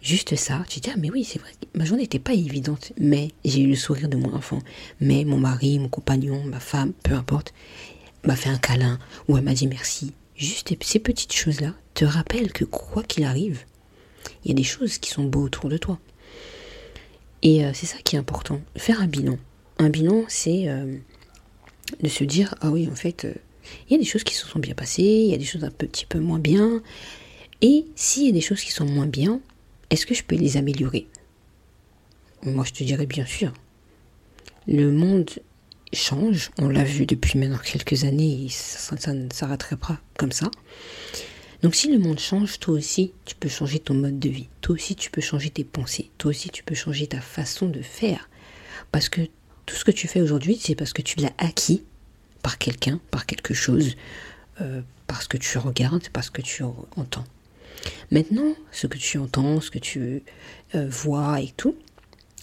Juste 0.00 0.36
ça, 0.36 0.64
tu 0.68 0.80
dis, 0.80 0.90
ah 0.92 0.96
mais 0.98 1.10
oui, 1.10 1.24
c'est 1.24 1.40
vrai, 1.40 1.50
ma 1.74 1.84
journée 1.84 2.02
n'était 2.02 2.18
pas 2.18 2.32
évidente, 2.32 2.92
mais 2.98 3.32
j'ai 3.44 3.60
eu 3.62 3.68
le 3.68 3.74
sourire 3.74 4.08
de 4.08 4.16
mon 4.16 4.32
enfant. 4.34 4.60
Mais 5.00 5.24
mon 5.24 5.38
mari, 5.38 5.78
mon 5.78 5.88
compagnon, 5.88 6.42
ma 6.44 6.60
femme, 6.60 6.92
peu 7.02 7.14
importe, 7.14 7.52
m'a 8.24 8.36
fait 8.36 8.50
un 8.50 8.58
câlin 8.58 8.98
ou 9.26 9.36
elle 9.36 9.44
m'a 9.44 9.54
dit 9.54 9.66
merci. 9.66 10.12
Juste 10.36 10.72
ces 10.82 11.00
petites 11.00 11.32
choses-là 11.32 11.74
te 11.94 12.04
rappellent 12.04 12.52
que 12.52 12.64
quoi 12.64 13.02
qu'il 13.02 13.24
arrive, 13.24 13.64
il 14.44 14.48
y 14.48 14.52
a 14.52 14.54
des 14.54 14.62
choses 14.62 14.98
qui 14.98 15.10
sont 15.10 15.24
beaux 15.24 15.42
autour 15.42 15.68
de 15.68 15.76
toi. 15.76 15.98
Et 17.42 17.64
euh, 17.64 17.72
c'est 17.74 17.86
ça 17.86 17.98
qui 18.04 18.16
est 18.16 18.18
important, 18.18 18.60
faire 18.76 19.00
un 19.00 19.06
bilan. 19.06 19.38
Un 19.78 19.90
bilan, 19.90 20.24
c'est 20.28 20.68
euh, 20.68 20.96
de 22.00 22.08
se 22.08 22.24
dire, 22.24 22.54
ah 22.60 22.70
oui, 22.70 22.88
en 22.90 22.94
fait, 22.94 23.24
euh, 23.24 23.34
il 23.88 23.92
y 23.92 23.96
a 23.96 23.98
des 23.98 24.04
choses 24.04 24.24
qui 24.24 24.34
se 24.34 24.46
sont 24.46 24.58
bien 24.58 24.74
passées, 24.74 25.02
il 25.02 25.30
y 25.30 25.34
a 25.34 25.38
des 25.38 25.44
choses 25.44 25.64
un 25.64 25.70
petit 25.70 26.06
peu 26.06 26.18
moins 26.18 26.38
bien. 26.38 26.82
Et 27.60 27.86
s'il 27.96 28.26
y 28.26 28.28
a 28.28 28.32
des 28.32 28.40
choses 28.40 28.60
qui 28.60 28.70
sont 28.70 28.86
moins 28.86 29.06
bien, 29.06 29.40
est-ce 29.90 30.06
que 30.06 30.14
je 30.14 30.22
peux 30.22 30.36
les 30.36 30.56
améliorer? 30.56 31.08
Moi, 32.42 32.64
je 32.64 32.72
te 32.72 32.84
dirais 32.84 33.06
bien 33.06 33.26
sûr. 33.26 33.52
Le 34.66 34.90
monde 34.92 35.30
change, 35.92 36.50
on 36.58 36.68
l'a 36.68 36.84
vu 36.84 37.06
depuis 37.06 37.38
maintenant 37.38 37.58
quelques 37.58 38.04
années, 38.04 38.48
ça, 38.50 38.96
ça 38.96 39.12
ne 39.12 39.28
s'arrêtera 39.32 39.76
pas 39.76 40.00
comme 40.18 40.32
ça. 40.32 40.50
Donc 41.62 41.74
si 41.74 41.90
le 41.90 41.98
monde 41.98 42.20
change, 42.20 42.60
toi 42.60 42.74
aussi, 42.74 43.12
tu 43.24 43.34
peux 43.34 43.48
changer 43.48 43.80
ton 43.80 43.94
mode 43.94 44.18
de 44.18 44.28
vie. 44.28 44.48
Toi 44.60 44.74
aussi, 44.74 44.94
tu 44.94 45.10
peux 45.10 45.20
changer 45.20 45.50
tes 45.50 45.64
pensées. 45.64 46.10
Toi 46.18 46.30
aussi, 46.30 46.50
tu 46.50 46.62
peux 46.62 46.74
changer 46.74 47.06
ta 47.06 47.20
façon 47.20 47.66
de 47.66 47.82
faire. 47.82 48.28
Parce 48.92 49.08
que 49.08 49.22
tout 49.66 49.74
ce 49.74 49.84
que 49.84 49.90
tu 49.90 50.06
fais 50.06 50.20
aujourd'hui, 50.20 50.58
c'est 50.60 50.74
parce 50.74 50.92
que 50.92 51.02
tu 51.02 51.18
l'as 51.18 51.32
acquis 51.38 51.82
par 52.42 52.58
quelqu'un, 52.58 53.00
par 53.10 53.26
quelque 53.26 53.54
chose, 53.54 53.96
euh, 54.60 54.82
parce 55.06 55.26
que 55.26 55.36
tu 55.36 55.58
regardes, 55.58 56.08
parce 56.10 56.30
que 56.30 56.42
tu 56.42 56.62
entends. 56.96 57.24
Maintenant, 58.10 58.54
ce 58.72 58.86
que 58.86 58.98
tu 58.98 59.18
entends, 59.18 59.60
ce 59.60 59.70
que 59.70 59.78
tu 59.78 60.22
euh, 60.74 60.88
vois 60.88 61.40
et 61.40 61.52
tout, 61.56 61.76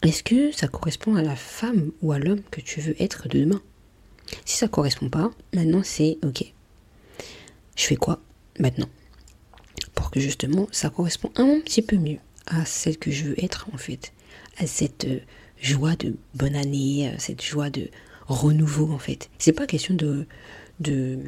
est-ce 0.01 0.23
que 0.23 0.51
ça 0.51 0.67
correspond 0.67 1.15
à 1.15 1.21
la 1.21 1.35
femme 1.35 1.91
ou 2.01 2.11
à 2.11 2.19
l'homme 2.19 2.41
que 2.51 2.61
tu 2.61 2.81
veux 2.81 2.95
être 3.01 3.27
de 3.27 3.39
demain? 3.39 3.61
Si 4.45 4.57
ça 4.57 4.67
correspond 4.67 5.09
pas, 5.09 5.31
maintenant 5.53 5.81
c'est 5.83 6.17
ok. 6.23 6.53
Je 7.75 7.83
fais 7.83 7.95
quoi 7.95 8.21
maintenant? 8.59 8.89
Pour 9.93 10.11
que 10.11 10.19
justement 10.19 10.67
ça 10.71 10.89
corresponde 10.89 11.31
un 11.37 11.59
petit 11.59 11.81
peu 11.81 11.97
mieux 11.97 12.19
à 12.47 12.65
celle 12.65 12.97
que 12.97 13.11
je 13.11 13.25
veux 13.25 13.43
être 13.43 13.67
en 13.73 13.77
fait, 13.77 14.13
à 14.57 14.67
cette 14.67 15.05
euh, 15.05 15.19
joie 15.59 15.95
de 15.95 16.15
bonne 16.35 16.55
année, 16.55 17.09
à 17.09 17.19
cette 17.19 17.43
joie 17.43 17.69
de 17.69 17.89
renouveau 18.27 18.91
en 18.91 18.99
fait. 18.99 19.29
C'est 19.37 19.53
pas 19.53 19.67
question 19.67 19.95
de, 19.95 20.27
de 20.79 21.19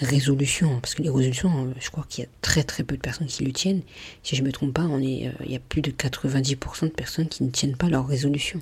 résolution, 0.00 0.74
hein, 0.74 0.78
parce 0.80 0.94
que 0.94 1.02
les 1.02 1.10
résolutions, 1.10 1.66
euh, 1.66 1.72
je 1.80 1.90
crois 1.90 2.06
qu'il 2.08 2.24
y 2.24 2.26
a 2.26 2.30
très 2.40 2.64
très 2.64 2.82
peu 2.82 2.96
de 2.96 3.00
personnes 3.00 3.26
qui 3.26 3.44
le 3.44 3.52
tiennent. 3.52 3.82
Si 4.22 4.36
je 4.36 4.42
me 4.42 4.52
trompe 4.52 4.74
pas, 4.74 4.82
on 4.82 5.00
est, 5.00 5.28
euh, 5.28 5.32
il 5.44 5.52
y 5.52 5.56
a 5.56 5.60
plus 5.60 5.82
de 5.82 5.90
90% 5.90 6.86
de 6.86 6.90
personnes 6.90 7.28
qui 7.28 7.44
ne 7.44 7.50
tiennent 7.50 7.76
pas 7.76 7.88
leurs 7.88 8.06
résolutions. 8.06 8.60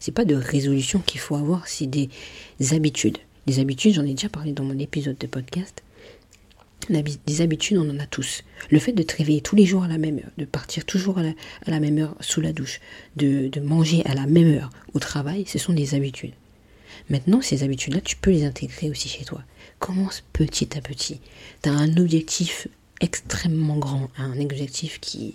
C'est 0.00 0.12
pas 0.12 0.24
de 0.24 0.34
résolution 0.34 1.00
qu'il 1.00 1.20
faut 1.20 1.36
avoir, 1.36 1.66
c'est 1.66 1.86
des 1.86 2.08
habitudes. 2.70 3.18
Des 3.46 3.58
habitudes, 3.58 3.94
j'en 3.94 4.04
ai 4.04 4.14
déjà 4.14 4.28
parlé 4.28 4.52
dans 4.52 4.64
mon 4.64 4.78
épisode 4.78 5.18
de 5.18 5.26
podcast. 5.26 5.82
Des 7.26 7.40
habitudes, 7.40 7.78
on 7.78 7.90
en 7.90 7.98
a 7.98 8.06
tous. 8.06 8.44
Le 8.70 8.78
fait 8.78 8.92
de 8.92 9.02
te 9.02 9.16
réveiller 9.16 9.40
tous 9.40 9.56
les 9.56 9.66
jours 9.66 9.82
à 9.82 9.88
la 9.88 9.98
même 9.98 10.18
heure, 10.18 10.30
de 10.38 10.44
partir 10.44 10.84
toujours 10.84 11.18
à 11.18 11.22
la, 11.66 11.80
même 11.80 11.98
heure 11.98 12.14
sous 12.20 12.40
la 12.40 12.52
douche, 12.52 12.80
de 13.16 13.60
manger 13.60 14.02
à 14.06 14.14
la 14.14 14.26
même 14.26 14.54
heure 14.54 14.70
au 14.94 15.00
travail, 15.00 15.44
ce 15.46 15.58
sont 15.58 15.72
des 15.72 15.94
habitudes. 15.94 16.32
Maintenant, 17.10 17.40
ces 17.40 17.62
habitudes-là, 17.62 18.00
tu 18.00 18.16
peux 18.16 18.30
les 18.30 18.44
intégrer 18.44 18.90
aussi 18.90 19.08
chez 19.08 19.24
toi. 19.24 19.42
Commence 19.78 20.22
petit 20.32 20.76
à 20.76 20.80
petit. 20.80 21.20
Tu 21.62 21.68
as 21.68 21.72
un 21.72 21.96
objectif 21.96 22.68
extrêmement 23.00 23.76
grand, 23.76 24.10
un 24.16 24.40
objectif 24.40 25.00
qui... 25.00 25.34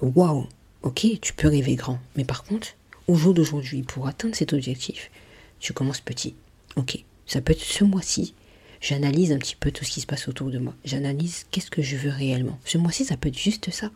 Waouh 0.00 0.46
Ok, 0.82 1.06
tu 1.20 1.32
peux 1.32 1.48
rêver 1.48 1.74
grand. 1.76 1.98
Mais 2.16 2.24
par 2.24 2.44
contre, 2.44 2.68
au 3.08 3.14
jour 3.14 3.34
d'aujourd'hui, 3.34 3.82
pour 3.82 4.06
atteindre 4.06 4.34
cet 4.34 4.52
objectif, 4.52 5.10
tu 5.58 5.72
commences 5.72 6.00
petit. 6.00 6.34
Ok, 6.76 7.02
ça 7.26 7.40
peut 7.40 7.52
être 7.52 7.62
ce 7.62 7.84
mois-ci. 7.84 8.34
J'analyse 8.80 9.32
un 9.32 9.38
petit 9.38 9.56
peu 9.56 9.70
tout 9.70 9.84
ce 9.84 9.90
qui 9.90 10.02
se 10.02 10.06
passe 10.06 10.28
autour 10.28 10.50
de 10.50 10.58
moi. 10.58 10.74
J'analyse 10.84 11.46
qu'est-ce 11.50 11.70
que 11.70 11.82
je 11.82 11.96
veux 11.96 12.10
réellement. 12.10 12.58
Ce 12.64 12.76
mois-ci, 12.76 13.04
ça 13.04 13.16
peut 13.16 13.30
être 13.30 13.38
juste 13.38 13.70
ça, 13.70 13.90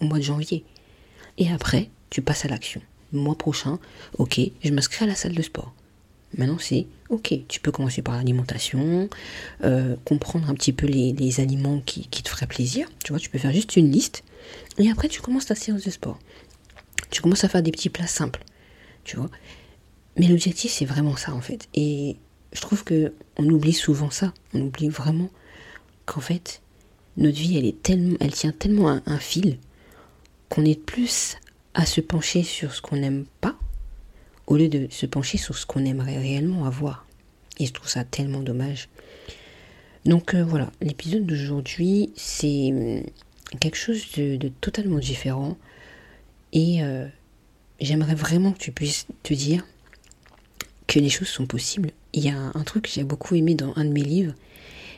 au 0.00 0.04
mois 0.04 0.18
de 0.18 0.24
janvier. 0.24 0.64
Et 1.38 1.50
après, 1.50 1.88
tu 2.10 2.20
passes 2.20 2.44
à 2.44 2.48
l'action. 2.48 2.82
Mois 3.12 3.38
prochain, 3.38 3.78
ok, 4.18 4.40
je 4.62 4.70
m'inscris 4.70 5.04
à 5.04 5.08
la 5.08 5.14
salle 5.14 5.34
de 5.34 5.42
sport. 5.42 5.72
Maintenant, 6.36 6.58
c'est 6.58 6.86
ok, 7.08 7.34
tu 7.48 7.60
peux 7.60 7.72
commencer 7.72 8.02
par 8.02 8.16
l'alimentation, 8.16 9.08
euh, 9.64 9.96
comprendre 10.04 10.50
un 10.50 10.54
petit 10.54 10.72
peu 10.72 10.86
les, 10.86 11.40
aliments 11.40 11.80
qui, 11.80 12.08
te 12.08 12.28
feraient 12.28 12.46
plaisir. 12.46 12.88
Tu 13.04 13.12
vois, 13.12 13.20
tu 13.20 13.30
peux 13.30 13.38
faire 13.38 13.52
juste 13.52 13.76
une 13.76 13.90
liste. 13.90 14.22
Et 14.78 14.90
après, 14.90 15.08
tu 15.08 15.20
commences 15.20 15.46
ta 15.46 15.54
séance 15.54 15.84
de 15.84 15.90
sport. 15.90 16.18
Tu 17.10 17.22
commences 17.22 17.44
à 17.44 17.48
faire 17.48 17.62
des 17.62 17.70
petits 17.70 17.88
plats 17.88 18.06
simples. 18.06 18.44
Tu 19.04 19.16
vois. 19.16 19.30
Mais 20.16 20.28
l'objectif, 20.28 20.72
c'est 20.72 20.84
vraiment 20.84 21.16
ça, 21.16 21.34
en 21.34 21.40
fait. 21.40 21.68
Et 21.74 22.16
je 22.52 22.60
trouve 22.60 22.84
que 22.84 23.12
on 23.38 23.48
oublie 23.48 23.72
souvent 23.72 24.10
ça. 24.10 24.34
On 24.52 24.60
oublie 24.60 24.88
vraiment 24.88 25.30
qu'en 26.04 26.20
fait, 26.20 26.60
notre 27.16 27.38
vie, 27.38 27.56
elle, 27.56 27.66
est 27.66 27.82
tellement, 27.82 28.16
elle 28.20 28.32
tient 28.32 28.52
tellement 28.52 29.00
un 29.04 29.18
fil 29.18 29.58
qu'on 30.48 30.64
est 30.64 30.78
plus 30.80 31.36
à 31.74 31.86
se 31.86 32.00
pencher 32.00 32.42
sur 32.42 32.74
ce 32.74 32.80
qu'on 32.80 32.96
n'aime 32.96 33.24
pas 33.40 33.55
au 34.46 34.56
lieu 34.56 34.68
de 34.68 34.86
se 34.90 35.06
pencher 35.06 35.38
sur 35.38 35.56
ce 35.56 35.66
qu'on 35.66 35.84
aimerait 35.84 36.18
réellement 36.18 36.66
avoir. 36.66 37.06
Et 37.58 37.66
je 37.66 37.72
trouve 37.72 37.88
ça 37.88 38.04
tellement 38.04 38.40
dommage. 38.40 38.88
Donc 40.04 40.34
euh, 40.34 40.44
voilà, 40.44 40.70
l'épisode 40.80 41.26
d'aujourd'hui, 41.26 42.10
c'est 42.14 42.70
hum, 42.72 43.02
quelque 43.60 43.76
chose 43.76 44.12
de, 44.16 44.48
totalement 44.60 44.98
différent. 44.98 45.56
Et 46.52 46.82
euh, 46.82 47.06
j'aimerais 47.80 48.14
vraiment 48.14 48.52
que 48.52 48.58
tu 48.58 48.72
puisses 48.72 49.06
te 49.22 49.34
dire 49.34 49.66
que 50.86 51.00
les 51.00 51.10
choses 51.10 51.28
sont 51.28 51.46
possibles. 51.46 51.90
Il 52.12 52.24
y 52.24 52.30
a 52.30 52.38
un, 52.38 52.62
truc 52.62 52.84
que 52.84 52.90
j'ai 52.90 53.04
beaucoup 53.04 53.34
aimé 53.34 53.54
dans 53.54 53.72
un 53.76 53.84
de 53.84 53.90
mes 53.90 54.02
livres 54.02 54.34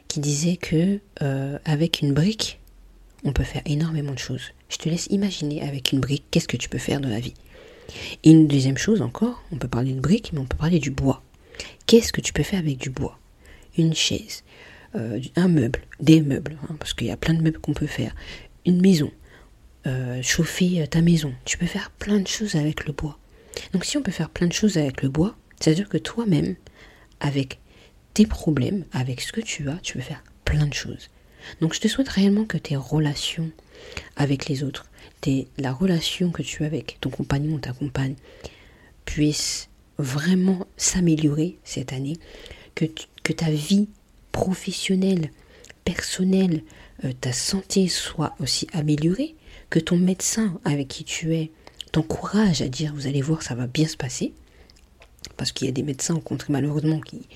qui 0.09 0.21
disait 0.21 0.57
que 0.57 1.00
euh, 1.23 1.59
avec 1.64 2.02
une 2.02 2.12
brique, 2.12 2.61
on 3.25 3.33
peut 3.33 3.45
faire 3.45 3.62
énormément 3.64 4.12
de 4.12 4.19
choses. 4.19 4.52
Je 4.69 4.76
te 4.76 4.88
laisse 4.88 5.07
imaginer 5.11 5.62
avec 5.62 5.93
une 5.93 6.00
brique, 6.00 6.25
qu'est-ce 6.31 6.49
que 6.49 6.57
tu 6.57 6.69
peux 6.69 6.78
faire 6.78 7.00
dans 7.00 7.09
la 7.09 7.21
vie. 7.21 7.35
Une 8.25 8.47
deuxième 8.47 8.78
chose 8.78 9.02
encore, 9.02 9.42
on 9.52 9.57
peut 9.57 9.68
parler 9.68 9.92
de 9.92 10.00
briques, 10.00 10.33
mais 10.33 10.40
on 10.40 10.47
peut 10.47 10.57
parler 10.57 10.78
du 10.78 10.90
bois. 10.90 11.23
Qu'est-ce 11.87 12.12
que 12.12 12.21
tu 12.21 12.33
peux 12.33 12.42
faire 12.42 12.59
avec 12.59 12.78
du 12.78 12.90
bois? 12.90 13.18
Une 13.76 13.95
chaise, 13.95 14.45
euh, 14.95 15.21
un 15.37 15.49
meuble, 15.49 15.80
des 16.00 16.21
meubles, 16.21 16.59
hein, 16.64 16.76
parce 16.78 16.95
qu'il 16.95 17.07
y 17.07 17.11
a 17.11 17.16
plein 17.16 17.35
de 17.35 17.42
meubles 17.42 17.59
qu'on 17.59 17.73
peut 17.73 17.87
faire. 17.87 18.14
Une 18.66 18.80
maison, 18.80 19.11
euh, 19.87 20.21
chauffer 20.23 20.83
euh, 20.83 20.87
ta 20.87 21.00
maison. 21.00 21.33
Tu 21.45 21.57
peux 21.57 21.66
faire 21.66 21.90
plein 21.90 22.21
de 22.21 22.26
choses 22.26 22.57
avec 22.57 22.87
le 22.87 22.92
bois. 22.92 23.18
Donc 23.73 23.85
si 23.85 23.97
on 23.97 24.02
peut 24.02 24.12
faire 24.12 24.30
plein 24.30 24.47
de 24.47 24.52
choses 24.52 24.76
avec 24.76 25.02
le 25.02 25.09
bois, 25.09 25.37
c'est-à-dire 25.59 25.88
que 25.88 25.99
toi-même, 25.99 26.57
avec 27.21 27.59
tes 28.14 28.26
problèmes, 28.26 28.85
avec 28.92 29.21
ce 29.21 29.33
que 29.33 29.40
tu 29.40 29.68
as, 29.68 29.78
tu 29.83 29.95
peux 29.95 30.02
faire 30.02 30.23
plein 30.45 30.66
de 30.66 30.75
choses. 30.75 31.11
Donc 31.61 31.75
je 31.75 31.80
te 31.80 31.88
souhaite 31.88 32.09
réellement 32.09 32.45
que 32.45 32.59
tes 32.59 32.76
relations 32.76 33.50
avec 34.16 34.49
les 34.49 34.62
autres, 34.62 34.87
la 35.58 35.72
relation 35.72 36.30
que 36.30 36.42
tu 36.42 36.62
as 36.62 36.66
avec 36.66 36.98
ton 37.00 37.10
compagnon 37.10 37.54
ou 37.54 37.58
ta 37.58 37.72
compagne 37.72 38.14
puisse 39.04 39.68
vraiment 39.98 40.66
s'améliorer 40.76 41.58
cette 41.64 41.92
année, 41.92 42.16
que, 42.75 42.84
que 43.22 43.32
ta 43.32 43.50
vie 43.50 43.88
professionnelle, 44.32 45.30
personnelle, 45.84 46.62
euh, 47.04 47.12
ta 47.20 47.32
santé 47.32 47.88
soit 47.88 48.34
aussi 48.40 48.68
améliorée, 48.72 49.34
que 49.70 49.78
ton 49.78 49.96
médecin 49.96 50.60
avec 50.64 50.88
qui 50.88 51.04
tu 51.04 51.34
es 51.34 51.50
t'encourage 51.90 52.62
à 52.62 52.68
dire 52.68 52.92
vous 52.94 53.06
allez 53.06 53.22
voir 53.22 53.42
ça 53.42 53.54
va 53.54 53.66
bien 53.66 53.88
se 53.88 53.96
passer, 53.96 54.32
parce 55.37 55.52
qu'il 55.52 55.66
y 55.66 55.70
a 55.70 55.72
des 55.72 55.82
médecins 55.82 56.14
au 56.14 56.20
contraire 56.20 56.52
malheureusement 56.52 57.00
qui 57.00 57.26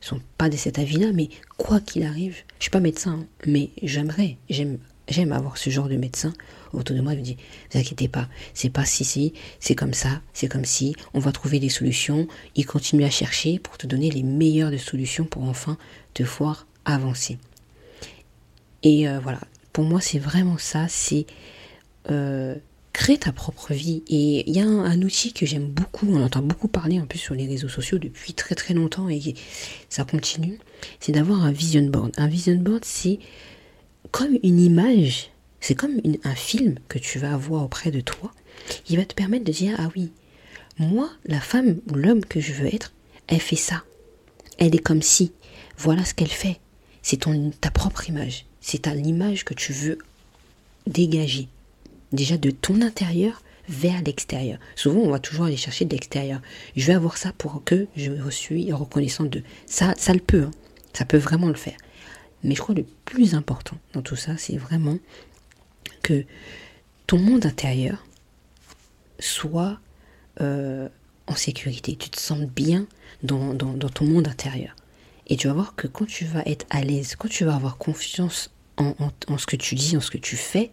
sont 0.00 0.20
pas 0.36 0.48
de 0.48 0.56
cet 0.56 0.78
avis-là, 0.78 1.12
mais 1.12 1.28
quoi 1.56 1.80
qu'il 1.80 2.02
arrive, 2.02 2.36
je 2.58 2.64
suis 2.64 2.70
pas 2.70 2.80
médecin, 2.80 3.20
hein, 3.20 3.26
mais 3.46 3.70
j'aimerais, 3.82 4.36
j'aime 4.50 4.78
J'aime 5.08 5.32
avoir 5.32 5.58
ce 5.58 5.70
genre 5.70 5.88
de 5.88 5.96
médecin 5.96 6.32
autour 6.72 6.96
de 6.96 7.02
moi. 7.02 7.12
Il 7.14 7.18
me 7.18 7.24
dit, 7.24 7.36
ne 7.36 7.72
vous 7.72 7.78
inquiétez 7.80 8.08
pas, 8.08 8.28
c'est 8.54 8.70
pas 8.70 8.84
si, 8.84 9.04
si, 9.04 9.32
c'est 9.60 9.74
comme 9.74 9.94
ça, 9.94 10.20
c'est 10.32 10.48
comme 10.48 10.64
si, 10.64 10.94
on 11.14 11.18
va 11.18 11.32
trouver 11.32 11.58
des 11.58 11.68
solutions. 11.68 12.26
Il 12.54 12.66
continue 12.66 13.04
à 13.04 13.10
chercher 13.10 13.58
pour 13.58 13.78
te 13.78 13.86
donner 13.86 14.10
les 14.10 14.22
meilleures 14.22 14.72
solutions 14.78 15.24
pour 15.24 15.44
enfin 15.44 15.76
te 16.14 16.22
voir 16.22 16.66
avancer. 16.84 17.38
Et 18.82 19.08
euh, 19.08 19.20
voilà, 19.20 19.40
pour 19.72 19.84
moi, 19.84 20.00
c'est 20.00 20.18
vraiment 20.18 20.58
ça, 20.58 20.86
c'est 20.88 21.26
euh, 22.10 22.54
créer 22.92 23.18
ta 23.18 23.32
propre 23.32 23.72
vie. 23.72 24.02
Et 24.08 24.48
il 24.48 24.56
y 24.56 24.60
a 24.60 24.66
un, 24.66 25.02
outil 25.02 25.32
que 25.32 25.46
j'aime 25.46 25.66
beaucoup, 25.66 26.06
on 26.08 26.22
entend 26.22 26.42
beaucoup 26.42 26.68
parler 26.68 27.00
en 27.00 27.06
plus 27.06 27.18
sur 27.18 27.34
les 27.34 27.46
réseaux 27.46 27.68
sociaux 27.68 27.98
depuis 27.98 28.34
très 28.34 28.54
très 28.54 28.74
longtemps 28.74 29.08
et 29.08 29.34
ça 29.88 30.04
continue, 30.04 30.58
c'est 31.00 31.12
d'avoir 31.12 31.42
un 31.42 31.52
vision 31.52 31.82
board. 31.82 32.12
Un 32.16 32.28
vision 32.28 32.56
board, 32.56 32.84
c'est 32.84 33.18
comme 34.10 34.38
une 34.42 34.60
image, 34.60 35.30
c'est 35.60 35.74
comme 35.74 36.00
un 36.24 36.34
film 36.34 36.76
que 36.88 36.98
tu 36.98 37.18
vas 37.18 37.34
avoir 37.34 37.64
auprès 37.64 37.90
de 37.90 38.00
toi. 38.00 38.32
Il 38.88 38.96
va 38.96 39.04
te 39.04 39.14
permettre 39.14 39.44
de 39.44 39.52
dire, 39.52 39.76
ah 39.78 39.90
oui, 39.96 40.10
moi, 40.78 41.10
la 41.26 41.40
femme 41.40 41.80
ou 41.90 41.94
l'homme 41.94 42.24
que 42.24 42.40
je 42.40 42.52
veux 42.52 42.72
être, 42.74 42.92
elle 43.28 43.40
fait 43.40 43.56
ça. 43.56 43.84
Elle 44.58 44.74
est 44.74 44.82
comme 44.82 45.02
si. 45.02 45.32
Voilà 45.78 46.04
ce 46.04 46.14
qu'elle 46.14 46.28
fait. 46.28 46.58
C'est 47.02 47.18
ton, 47.18 47.50
ta 47.60 47.70
propre 47.70 48.08
image. 48.08 48.46
C'est 48.60 48.86
l'image 48.86 49.44
que 49.44 49.54
tu 49.54 49.72
veux 49.72 49.98
dégager. 50.86 51.48
Déjà 52.12 52.36
de 52.36 52.50
ton 52.50 52.80
intérieur 52.80 53.42
vers 53.68 54.02
l'extérieur. 54.02 54.58
Souvent, 54.76 55.00
on 55.00 55.10
va 55.10 55.18
toujours 55.18 55.46
aller 55.46 55.56
chercher 55.56 55.84
de 55.84 55.92
l'extérieur. 55.92 56.40
Je 56.76 56.86
vais 56.86 56.94
avoir 56.94 57.16
ça 57.16 57.32
pour 57.32 57.62
que 57.64 57.86
je 57.96 58.12
suis 58.30 58.72
reconnaissante 58.72 59.30
de. 59.30 59.42
Ça, 59.66 59.94
ça 59.96 60.12
le 60.12 60.20
peut. 60.20 60.44
Hein. 60.44 60.50
Ça 60.92 61.04
peut 61.04 61.18
vraiment 61.18 61.48
le 61.48 61.54
faire. 61.54 61.76
Mais 62.42 62.54
je 62.54 62.60
crois 62.60 62.74
que 62.74 62.80
le 62.80 62.86
plus 63.04 63.34
important 63.34 63.76
dans 63.92 64.02
tout 64.02 64.16
ça, 64.16 64.36
c'est 64.36 64.56
vraiment 64.56 64.98
que 66.02 66.24
ton 67.06 67.18
monde 67.18 67.46
intérieur 67.46 68.04
soit 69.18 69.78
euh, 70.40 70.88
en 71.26 71.34
sécurité. 71.34 71.96
Tu 71.96 72.10
te 72.10 72.20
sens 72.20 72.40
bien 72.40 72.86
dans, 73.22 73.56
ton 73.56 74.04
monde 74.04 74.28
intérieur. 74.28 74.74
Et 75.28 75.36
tu 75.36 75.46
vas 75.46 75.54
voir 75.54 75.74
que 75.76 75.86
quand 75.86 76.06
tu 76.06 76.24
vas 76.24 76.42
être 76.46 76.66
à 76.70 76.82
l'aise, 76.82 77.14
quand 77.16 77.28
tu 77.28 77.44
vas 77.44 77.54
avoir 77.54 77.78
confiance 77.78 78.50
en, 78.76 78.94
en, 79.28 79.38
ce 79.38 79.46
que 79.46 79.56
tu 79.56 79.74
dis, 79.76 79.96
en 79.96 80.00
ce 80.00 80.10
que 80.10 80.18
tu 80.18 80.36
fais, 80.36 80.72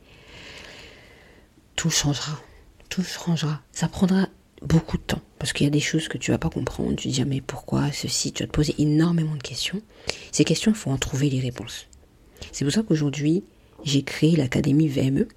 tout 1.76 1.90
changera. 1.90 2.40
Tout 2.90 3.04
changera. 3.04 3.62
Ça 3.72 3.88
prendra 3.88 4.28
beaucoup 4.62 4.98
de 4.98 5.04
temps. 5.04 5.22
Parce 5.38 5.54
qu'il 5.54 5.66
y 5.66 5.68
a 5.68 5.72
des 5.72 5.80
choses 5.80 6.08
que 6.08 6.18
tu 6.18 6.32
vas 6.32 6.38
pas 6.38 6.50
comprendre. 6.50 6.96
Tu 6.96 7.10
te 7.10 7.14
dis, 7.14 7.22
ah, 7.22 7.26
mais 7.26 7.42
pourquoi 7.42 7.92
ceci? 7.92 8.32
Tu 8.32 8.44
vas 8.44 8.48
te 8.48 8.52
poser 8.52 8.76
énormément 8.78 9.36
de 9.36 9.42
questions. 9.42 9.82
Ces 10.32 10.44
questions, 10.44 10.72
il 10.72 10.78
faut 10.78 10.92
en 10.92 10.98
trouver 10.98 11.30
les 11.30 11.40
réponses. 11.40 11.88
C'est 12.52 12.66
pour 12.66 12.74
ça 12.74 12.84
qu'aujourd'hui, 12.84 13.44
j'ai 13.84 14.04
créé 14.04 14.36
l'Académie 14.36 14.88
VME. 14.88 15.28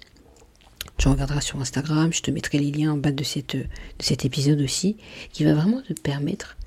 Tu 0.97 1.07
regarderas 1.07 1.41
sur 1.41 1.59
Instagram, 1.59 2.13
je 2.13 2.21
te 2.21 2.31
mettrai 2.31 2.59
les 2.59 2.71
liens 2.71 2.93
en 2.93 2.97
bas 2.97 3.11
de, 3.11 3.23
cette, 3.23 3.55
de 3.55 3.65
cet 3.99 4.25
épisode 4.25 4.61
aussi, 4.61 4.97
qui 5.31 5.43
va 5.43 5.53
vraiment 5.53 5.81
te 5.81 5.93
permettre, 5.93 6.57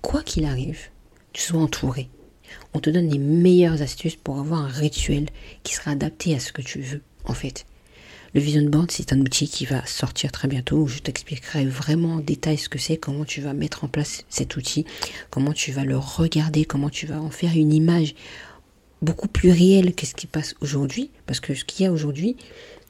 quoi 0.00 0.22
qu'il 0.22 0.44
arrive, 0.46 0.88
tu 1.32 1.42
sois 1.42 1.60
entouré. 1.60 2.08
on 2.74 2.80
te 2.80 2.90
donne 2.90 3.08
les 3.08 3.18
meilleures 3.18 3.80
astuces 3.80 4.16
pour 4.16 4.38
avoir 4.38 4.60
un 4.60 4.68
rituel 4.68 5.26
qui 5.62 5.74
sera 5.74 5.92
adapté 5.92 6.34
à 6.34 6.40
ce 6.40 6.52
que 6.52 6.62
tu 6.62 6.80
veux, 6.80 7.02
en 7.24 7.34
fait. 7.34 7.66
Le 8.34 8.40
vision 8.40 8.62
board, 8.62 8.90
c'est 8.90 9.12
un 9.12 9.20
outil 9.20 9.46
qui 9.46 9.66
va 9.66 9.84
sortir 9.84 10.32
très 10.32 10.48
bientôt 10.48 10.78
où 10.78 10.86
je 10.88 11.00
t'expliquerai 11.00 11.66
vraiment 11.66 12.14
en 12.14 12.20
détail 12.20 12.56
ce 12.56 12.70
que 12.70 12.78
c'est, 12.78 12.96
comment 12.96 13.26
tu 13.26 13.42
vas 13.42 13.52
mettre 13.52 13.84
en 13.84 13.88
place 13.88 14.24
cet 14.30 14.56
outil, 14.56 14.86
comment 15.28 15.52
tu 15.52 15.70
vas 15.70 15.84
le 15.84 15.98
regarder, 15.98 16.64
comment 16.64 16.88
tu 16.88 17.06
vas 17.06 17.20
en 17.20 17.28
faire 17.28 17.52
une 17.54 17.74
image 17.74 18.14
beaucoup 19.02 19.28
plus 19.28 19.50
réelle 19.50 19.94
que 19.94 20.06
ce 20.06 20.14
qui 20.14 20.26
passe 20.26 20.54
aujourd'hui. 20.62 21.10
Parce 21.26 21.40
que 21.40 21.54
ce 21.54 21.66
qu'il 21.66 21.84
y 21.84 21.86
a 21.86 21.92
aujourd'hui, 21.92 22.36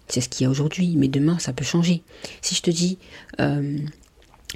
c'est 0.06 0.20
ce 0.20 0.28
qu'il 0.28 0.44
y 0.44 0.46
a 0.46 0.50
aujourd'hui, 0.50 0.94
mais 0.96 1.08
demain, 1.08 1.40
ça 1.40 1.52
peut 1.52 1.64
changer. 1.64 2.04
Si 2.40 2.54
je 2.54 2.62
te 2.62 2.70
dis, 2.70 2.98
euh, 3.40 3.78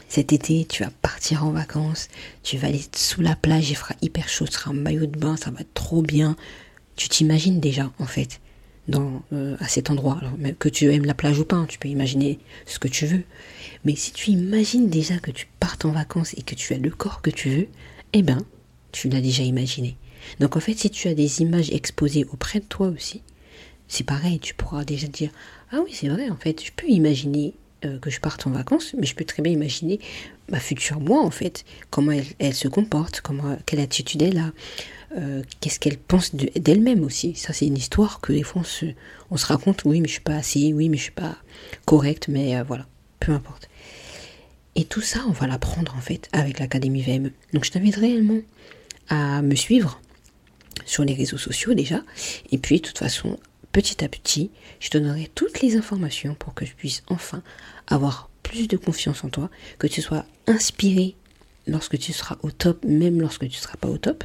cet 0.07 0.33
été, 0.33 0.67
tu 0.67 0.85
vas 0.85 0.91
partir 1.03 1.45
en 1.45 1.51
vacances, 1.51 2.07
tu 2.45 2.59
vas 2.59 2.69
aller 2.69 2.85
sous 2.95 3.23
la 3.23 3.35
plage, 3.35 3.71
il 3.71 3.77
fera 3.77 3.97
hyper 4.03 4.29
chaud, 4.29 4.47
tu 4.47 4.53
seras 4.53 4.71
en 4.71 4.75
maillot 4.75 5.07
de 5.07 5.19
bain, 5.19 5.37
ça 5.37 5.51
va 5.51 5.63
trop 5.75 6.03
bien. 6.03 6.37
Tu 6.95 7.09
t'imagines 7.09 7.59
déjà, 7.59 7.91
en 7.99 8.07
fait 8.07 8.41
euh, 8.95 9.57
à 9.59 9.69
cet 9.69 9.91
endroit. 9.91 10.19
Alors, 10.21 10.33
que 10.59 10.69
tu 10.69 10.93
aimes 10.93 11.07
la 11.07 11.15
plage 11.15 11.39
ou 11.39 11.45
pas, 11.45 11.57
hein, 11.57 11.67
tu 11.69 11.79
peux 11.79 11.89
imaginer 11.89 12.39
ce 12.67 12.79
que 12.79 12.89
tu 12.89 13.07
veux. 13.07 13.25
Mais 13.85 13.97
si 13.97 14.13
tu 14.13 14.31
imagines 14.31 14.89
déjà 14.89 15.19
que 15.19 15.31
tu 15.31 15.47
partes 15.61 15.85
en 15.85 15.93
vacances 15.93 16.35
et 16.35 16.43
que 16.43 16.55
tu 16.55 16.73
as 16.75 16.79
le 16.79 16.91
corps 16.91 17.23
que 17.23 17.31
tu 17.31 17.51
veux, 17.51 17.69
eh 18.13 18.23
ben, 18.23 18.45
tu 18.93 19.09
l'as 19.09 19.21
déjà 19.21 19.43
imaginé. 19.43 19.97
Donc 20.41 20.57
en 20.57 20.61
fait, 20.61 20.79
si 20.79 20.91
tu 20.91 21.09
as 21.09 21.15
des 21.15 21.43
images 21.43 21.71
exposées 21.71 22.25
auprès 22.33 22.61
de 22.61 22.65
toi 22.65 22.89
aussi, 22.89 23.23
c'est 23.89 24.05
pareil, 24.05 24.41
tu 24.41 24.55
pourras 24.55 24.85
déjà 24.85 25.07
dire 25.07 25.31
ah 25.73 25.79
oui 25.85 25.91
c'est 25.93 26.09
vrai 26.09 26.29
en 26.31 26.37
fait, 26.37 26.65
je 26.65 26.73
peux 26.75 26.89
imaginer 26.89 27.55
euh, 27.85 27.99
que 27.99 28.11
je 28.11 28.21
parte 28.21 28.47
en 28.47 28.51
vacances, 28.51 28.95
mais 28.99 29.07
je 29.07 29.15
peux 29.15 29.25
très 29.25 29.43
bien 29.43 29.53
imaginer 29.53 30.01
ma 30.49 30.61
future 30.61 31.01
moi 31.01 31.23
en 31.23 31.31
fait, 31.31 31.65
comment 31.91 32.13
elle, 32.13 32.27
elle 32.39 32.55
se 32.55 32.69
comporte, 32.69 33.21
comment 33.21 33.57
quelle 33.67 33.81
attitude 33.81 34.23
elle 34.23 34.39
a, 34.39 34.53
euh, 35.17 35.43
qu'est-ce 35.61 35.79
qu'elle 35.79 35.99
pense 35.99 36.35
d'elle-même 36.35 37.05
aussi? 37.05 37.35
Ça, 37.35 37.53
c'est 37.53 37.67
une 37.67 37.77
histoire 37.77 38.21
que 38.21 38.33
des 38.33 38.43
fois 38.43 38.63
on 39.31 39.37
se, 39.37 39.47
raconte, 39.47 39.85
oui, 39.85 40.01
mais 40.01 40.09
je 40.09 40.15
suis 40.15 40.23
pas 40.23 40.37
assez, 40.37 40.73
oui, 40.73 40.89
mais 40.89 40.97
je 40.97 41.05
suis 41.05 41.13
pas 41.13 41.37
correcte, 41.85 42.29
mais 42.29 42.57
euh, 42.57 42.65
voilà, 42.65 42.87
peu 43.21 43.33
importe. 43.33 43.69
Et 44.75 44.85
tout 44.85 45.01
ça, 45.01 45.21
on 45.29 45.33
va 45.33 45.47
l'apprendre 45.47 45.95
en 45.97 46.01
fait 46.01 46.29
avec 46.33 46.59
l'Académie 46.59 47.03
VME. 47.03 47.33
Donc 47.53 47.65
je 47.65 47.71
t'invite 47.71 47.97
réellement 47.97 48.41
à 49.09 49.41
me 49.41 49.55
suivre 49.55 50.01
sur 50.85 51.05
les 51.05 51.15
réseaux 51.15 51.39
sociaux 51.39 51.75
déjà. 51.75 52.03
Et 52.51 52.59
puis, 52.59 52.81
de 52.81 52.87
toute 52.87 52.99
façon, 52.99 53.39
petit 53.73 54.05
à 54.05 54.09
petit, 54.09 54.51
je 54.81 54.91
te 54.91 54.99
donnerai 54.99 55.31
toutes 55.35 55.63
les 55.63 55.77
informations 55.77 56.35
pour 56.35 56.55
que 56.55 56.67
je 56.67 56.75
puisse 56.75 57.03
enfin 57.09 57.43
avoir 57.87 58.29
plus 58.43 58.69
de 58.69 58.77
confiance 58.77 59.25
en 59.25 59.29
toi, 59.29 59.51
que 59.79 59.87
tu 59.87 60.03
sois 60.03 60.25
inspiré 60.47 61.17
lorsque 61.67 61.99
tu 61.99 62.13
seras 62.13 62.37
au 62.43 62.51
top, 62.51 62.85
même 62.85 63.21
lorsque 63.21 63.49
tu 63.49 63.57
ne 63.57 63.63
seras 63.63 63.77
pas 63.77 63.89
au 63.89 63.99
top, 63.99 64.25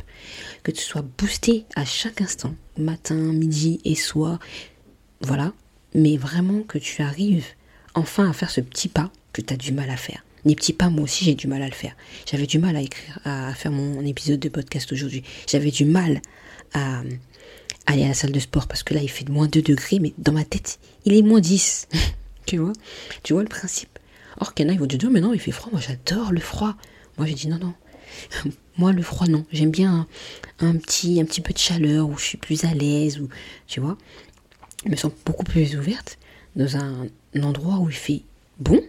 que 0.64 0.72
tu 0.72 0.82
sois 0.82 1.04
boosté 1.18 1.66
à 1.76 1.86
chaque 1.86 2.22
instant, 2.22 2.56
matin, 2.78 3.16
midi 3.16 3.80
et 3.86 3.96
soir, 3.96 4.40
voilà, 5.22 5.54
mais 5.94 6.18
vraiment 6.18 6.62
que 6.64 6.78
tu 6.78 7.02
arrives 7.02 7.46
enfin 7.94 8.30
à 8.30 8.34
faire 8.34 8.50
ce 8.50 8.62
petit 8.62 8.88
pas 8.88 9.12
que 9.34 9.42
tu 9.42 9.54
as 9.54 9.58
du 9.58 9.72
mal 9.72 9.90
à 9.90 9.98
faire. 9.98 10.24
Les 10.44 10.56
petits 10.56 10.74
pas, 10.74 10.90
moi 10.90 11.04
aussi 11.04 11.24
j'ai 11.24 11.36
du 11.36 11.48
mal 11.48 11.62
à 11.62 11.68
le 11.68 11.74
faire. 11.74 11.96
J'avais 12.30 12.48
du 12.48 12.58
mal 12.58 12.76
à 12.76 12.82
écrire, 12.82 13.20
à 13.26 13.54
faire 13.54 13.72
mon 13.72 14.04
épisode 14.04 14.40
de 14.40 14.50
podcast 14.50 14.92
aujourd'hui. 14.92 15.24
J'avais 15.48 15.70
du 15.70 15.86
mal 15.86 16.22
à 16.74 17.04
aller 17.86 18.04
à 18.04 18.08
la 18.08 18.14
salle 18.14 18.32
de 18.32 18.40
sport 18.40 18.68
parce 18.68 18.82
que 18.82 18.94
là 18.94 19.02
il 19.02 19.10
fait 19.10 19.28
moins 19.30 19.48
2 19.48 19.62
degrés, 19.62 20.00
mais 20.00 20.14
dans 20.18 20.32
ma 20.32 20.44
tête 20.44 20.80
il 21.06 21.14
est 21.14 21.22
moins 21.22 21.42
10. 21.42 21.88
tu 22.46 22.58
vois? 22.58 22.74
Tu 23.24 23.34
vois 23.34 23.44
le 23.44 23.50
principe? 23.50 24.00
Or 24.40 24.54
qu'il 24.54 24.66
y 24.66 24.70
en 24.70 24.72
a, 24.72 24.74
ils 24.74 24.80
vont 24.80 24.88
dire, 24.88 25.12
mais 25.12 25.22
non, 25.22 25.34
il 25.34 25.40
fait 25.40 25.52
froid, 25.52 25.70
moi 25.72 25.82
j'adore 25.82 26.32
le 26.32 26.40
froid. 26.40 26.76
Moi, 27.22 27.28
j'ai 27.28 27.36
dit 27.36 27.50
non, 27.50 27.60
non. 27.60 27.74
Moi, 28.80 28.94
le 28.94 29.04
froid, 29.04 29.28
non. 29.28 29.46
J'aime 29.52 29.70
bien 29.70 30.08
un, 30.58 30.76
petit, 30.78 31.22
un 31.22 31.26
petit 31.26 31.42
peu 31.42 31.54
de 31.54 31.60
chaleur 31.60 32.10
où 32.10 32.18
je 32.18 32.24
suis 32.24 32.38
plus 32.40 32.64
à 32.64 32.74
l'aise, 32.74 33.20
ou 33.20 33.30
tu 33.68 33.80
vois. 33.80 33.96
Je 34.84 34.90
me 34.90 34.96
sens 34.96 35.12
beaucoup 35.24 35.44
plus 35.44 35.78
ouverte 35.78 36.18
dans 36.56 36.78
un, 36.78 37.10
endroit 37.44 37.78
où 37.78 37.92
il 37.92 37.96
fait 37.96 38.24
bon. 38.58 38.82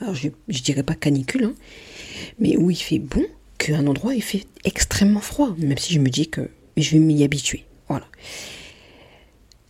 Alors, 0.00 0.14
je, 0.14 0.28
je 0.46 0.62
dirais 0.62 0.84
pas 0.84 0.94
canicule, 0.94 1.42
hein, 1.42 1.54
mais 2.38 2.56
où 2.56 2.70
il 2.70 2.76
fait 2.76 3.00
bon, 3.00 3.26
qu'un 3.58 3.88
endroit 3.88 4.12
où 4.12 4.14
il 4.14 4.22
fait 4.22 4.46
extrêmement 4.62 5.18
froid, 5.18 5.52
même 5.58 5.76
si 5.76 5.92
je 5.92 5.98
me 5.98 6.08
dis 6.08 6.28
que 6.28 6.50
je 6.76 6.92
vais 6.92 7.00
m'y 7.00 7.24
habituer. 7.24 7.64
Voilà. 7.88 8.06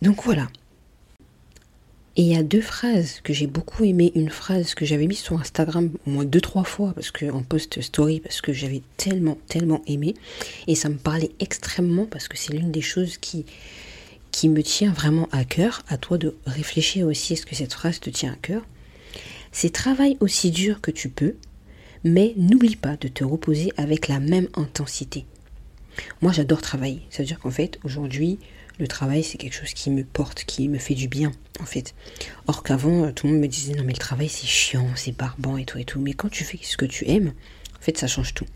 Donc 0.03 0.23
voilà, 0.23 0.49
et 2.15 2.21
il 2.21 2.27
y 2.27 2.35
a 2.35 2.43
deux 2.43 2.61
phrases 2.61 3.21
que 3.21 3.33
j'ai 3.33 3.47
beaucoup 3.47 3.83
aimé. 3.83 4.11
Une 4.13 4.29
phrase 4.29 4.75
que 4.75 4.85
j'avais 4.85 5.07
mise 5.07 5.19
sur 5.19 5.39
Instagram 5.39 5.89
au 6.05 6.09
moins 6.11 6.25
deux, 6.25 6.41
trois 6.41 6.63
fois, 6.63 6.93
parce 6.93 7.09
que 7.09 7.25
en 7.31 7.41
post 7.41 7.81
story, 7.81 8.19
parce 8.19 8.39
que 8.39 8.53
j'avais 8.53 8.83
tellement, 8.97 9.37
tellement 9.47 9.81
aimé. 9.87 10.13
Et 10.67 10.75
ça 10.75 10.89
me 10.89 10.97
parlait 10.97 11.31
extrêmement, 11.39 12.05
parce 12.05 12.27
que 12.27 12.37
c'est 12.37 12.53
l'une 12.53 12.71
des 12.71 12.81
choses 12.81 13.17
qui, 13.17 13.45
qui 14.29 14.47
me 14.47 14.61
tient 14.61 14.93
vraiment 14.93 15.27
à 15.31 15.43
cœur. 15.43 15.81
À 15.87 15.97
toi 15.97 16.19
de 16.19 16.35
réfléchir 16.45 17.07
aussi, 17.07 17.33
est-ce 17.33 17.47
que 17.47 17.55
cette 17.55 17.73
phrase 17.73 17.99
te 17.99 18.11
tient 18.11 18.33
à 18.33 18.35
cœur? 18.35 18.63
C'est 19.51 19.71
travaille 19.71 20.17
aussi 20.19 20.51
dur 20.51 20.81
que 20.81 20.91
tu 20.91 21.09
peux, 21.09 21.35
mais 22.03 22.33
n'oublie 22.37 22.75
pas 22.75 22.95
de 22.95 23.07
te 23.07 23.23
reposer 23.23 23.71
avec 23.75 24.07
la 24.07 24.19
même 24.19 24.49
intensité. 24.53 25.25
Moi, 26.21 26.31
j'adore 26.31 26.61
travailler. 26.61 27.01
Ça 27.09 27.23
veut 27.23 27.27
dire 27.27 27.39
qu'en 27.39 27.51
fait, 27.51 27.79
aujourd'hui, 27.83 28.37
le 28.79 28.87
travail, 28.87 29.23
c'est 29.23 29.37
quelque 29.37 29.55
chose 29.55 29.73
qui 29.73 29.89
me 29.89 30.03
porte, 30.03 30.45
qui 30.45 30.67
me 30.67 30.77
fait 30.77 30.95
du 30.95 31.07
bien, 31.07 31.31
en 31.59 31.65
fait. 31.65 31.93
Or 32.47 32.63
qu'avant, 32.63 33.11
tout 33.11 33.27
le 33.27 33.33
monde 33.33 33.41
me 33.41 33.47
disait, 33.47 33.73
non 33.73 33.83
mais 33.83 33.93
le 33.93 33.99
travail, 33.99 34.29
c'est 34.29 34.47
chiant, 34.47 34.87
c'est 34.95 35.15
barbant 35.15 35.57
et 35.57 35.65
tout 35.65 35.77
et 35.77 35.85
tout. 35.85 35.99
Mais 35.99 36.13
quand 36.13 36.29
tu 36.29 36.43
fais 36.43 36.59
ce 36.61 36.77
que 36.77 36.85
tu 36.85 37.07
aimes, 37.07 37.33
en 37.77 37.81
fait, 37.81 37.97
ça 37.97 38.07
change 38.07 38.33
tout. 38.33 38.47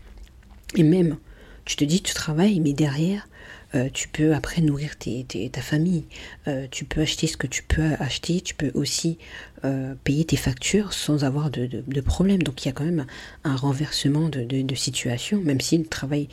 Et 0.74 0.82
même, 0.82 1.18
tu 1.64 1.76
te 1.76 1.84
dis, 1.84 2.02
tu 2.02 2.14
travailles, 2.14 2.60
mais 2.60 2.72
derrière, 2.72 3.28
euh, 3.74 3.90
tu 3.92 4.08
peux 4.08 4.34
après 4.34 4.62
nourrir 4.62 4.96
ta 4.96 5.60
famille, 5.60 6.04
euh, 6.46 6.66
tu 6.70 6.86
peux 6.86 7.02
acheter 7.02 7.26
ce 7.26 7.36
que 7.36 7.46
tu 7.46 7.62
peux 7.62 7.92
acheter, 7.98 8.40
tu 8.40 8.54
peux 8.54 8.70
aussi 8.72 9.18
euh, 9.64 9.94
payer 10.04 10.24
tes 10.24 10.36
factures 10.36 10.94
sans 10.94 11.24
avoir 11.24 11.50
de, 11.50 11.66
de, 11.66 12.00
problème. 12.00 12.42
Donc 12.42 12.64
il 12.64 12.68
y 12.68 12.70
a 12.70 12.72
quand 12.72 12.84
même 12.84 13.06
un 13.44 13.56
renversement 13.56 14.30
de, 14.30 14.44
de 14.44 14.74
situation, 14.74 15.40
même 15.42 15.60
si 15.60 15.76
le 15.76 15.84
travail, 15.84 16.28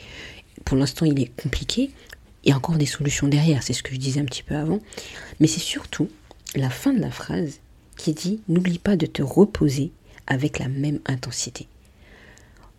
pour 0.64 0.78
l'instant, 0.78 1.04
il 1.04 1.20
est 1.20 1.30
compliqué, 1.40 1.90
a 2.52 2.56
encore 2.56 2.76
des 2.76 2.86
solutions 2.86 3.28
derrière, 3.28 3.62
c'est 3.62 3.72
ce 3.72 3.82
que 3.82 3.92
je 3.94 3.98
disais 3.98 4.20
un 4.20 4.24
petit 4.24 4.42
peu 4.42 4.54
avant. 4.54 4.80
Mais 5.40 5.46
c'est 5.46 5.60
surtout 5.60 6.08
la 6.54 6.70
fin 6.70 6.92
de 6.92 7.00
la 7.00 7.10
phrase 7.10 7.60
qui 7.96 8.12
dit 8.12 8.40
N'oublie 8.48 8.78
pas 8.78 8.96
de 8.96 9.06
te 9.06 9.22
reposer 9.22 9.92
avec 10.26 10.58
la 10.58 10.68
même 10.68 11.00
intensité. 11.06 11.66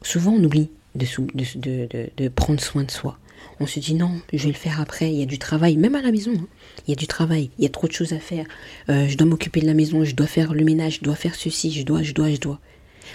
Souvent, 0.01 0.33
on 0.33 0.43
oublie 0.43 0.69
de, 0.95 2.09
de, 2.17 2.27
prendre 2.29 2.59
soin 2.59 2.83
de 2.83 2.91
soi. 2.91 3.17
On 3.59 3.67
se 3.67 3.79
dit 3.79 3.93
non, 3.93 4.21
je 4.33 4.43
vais 4.43 4.51
le 4.51 4.53
faire 4.53 4.81
après. 4.81 5.11
Il 5.11 5.19
y 5.19 5.23
a 5.23 5.27
du 5.27 5.39
travail, 5.39 5.77
même 5.77 5.95
à 5.95 6.01
la 6.01 6.11
maison. 6.11 6.33
Hein. 6.35 6.47
Il 6.85 6.91
y 6.91 6.93
a 6.93 6.95
du 6.95 7.07
travail, 7.07 7.49
il 7.57 7.63
y 7.63 7.67
a 7.67 7.69
trop 7.69 7.87
de 7.87 7.91
choses 7.91 8.13
à 8.13 8.19
faire. 8.19 8.45
Euh, 8.89 9.07
je 9.07 9.17
dois 9.17 9.27
m'occuper 9.27 9.61
de 9.61 9.67
la 9.67 9.73
maison, 9.73 10.03
je 10.03 10.15
dois 10.15 10.27
faire 10.27 10.53
le 10.53 10.63
ménage, 10.63 10.95
je 10.95 11.03
dois 11.03 11.15
faire 11.15 11.35
ceci, 11.35 11.71
je 11.71 11.83
dois, 11.83 12.03
je 12.03 12.13
dois, 12.13 12.31
je 12.31 12.37
dois. 12.37 12.59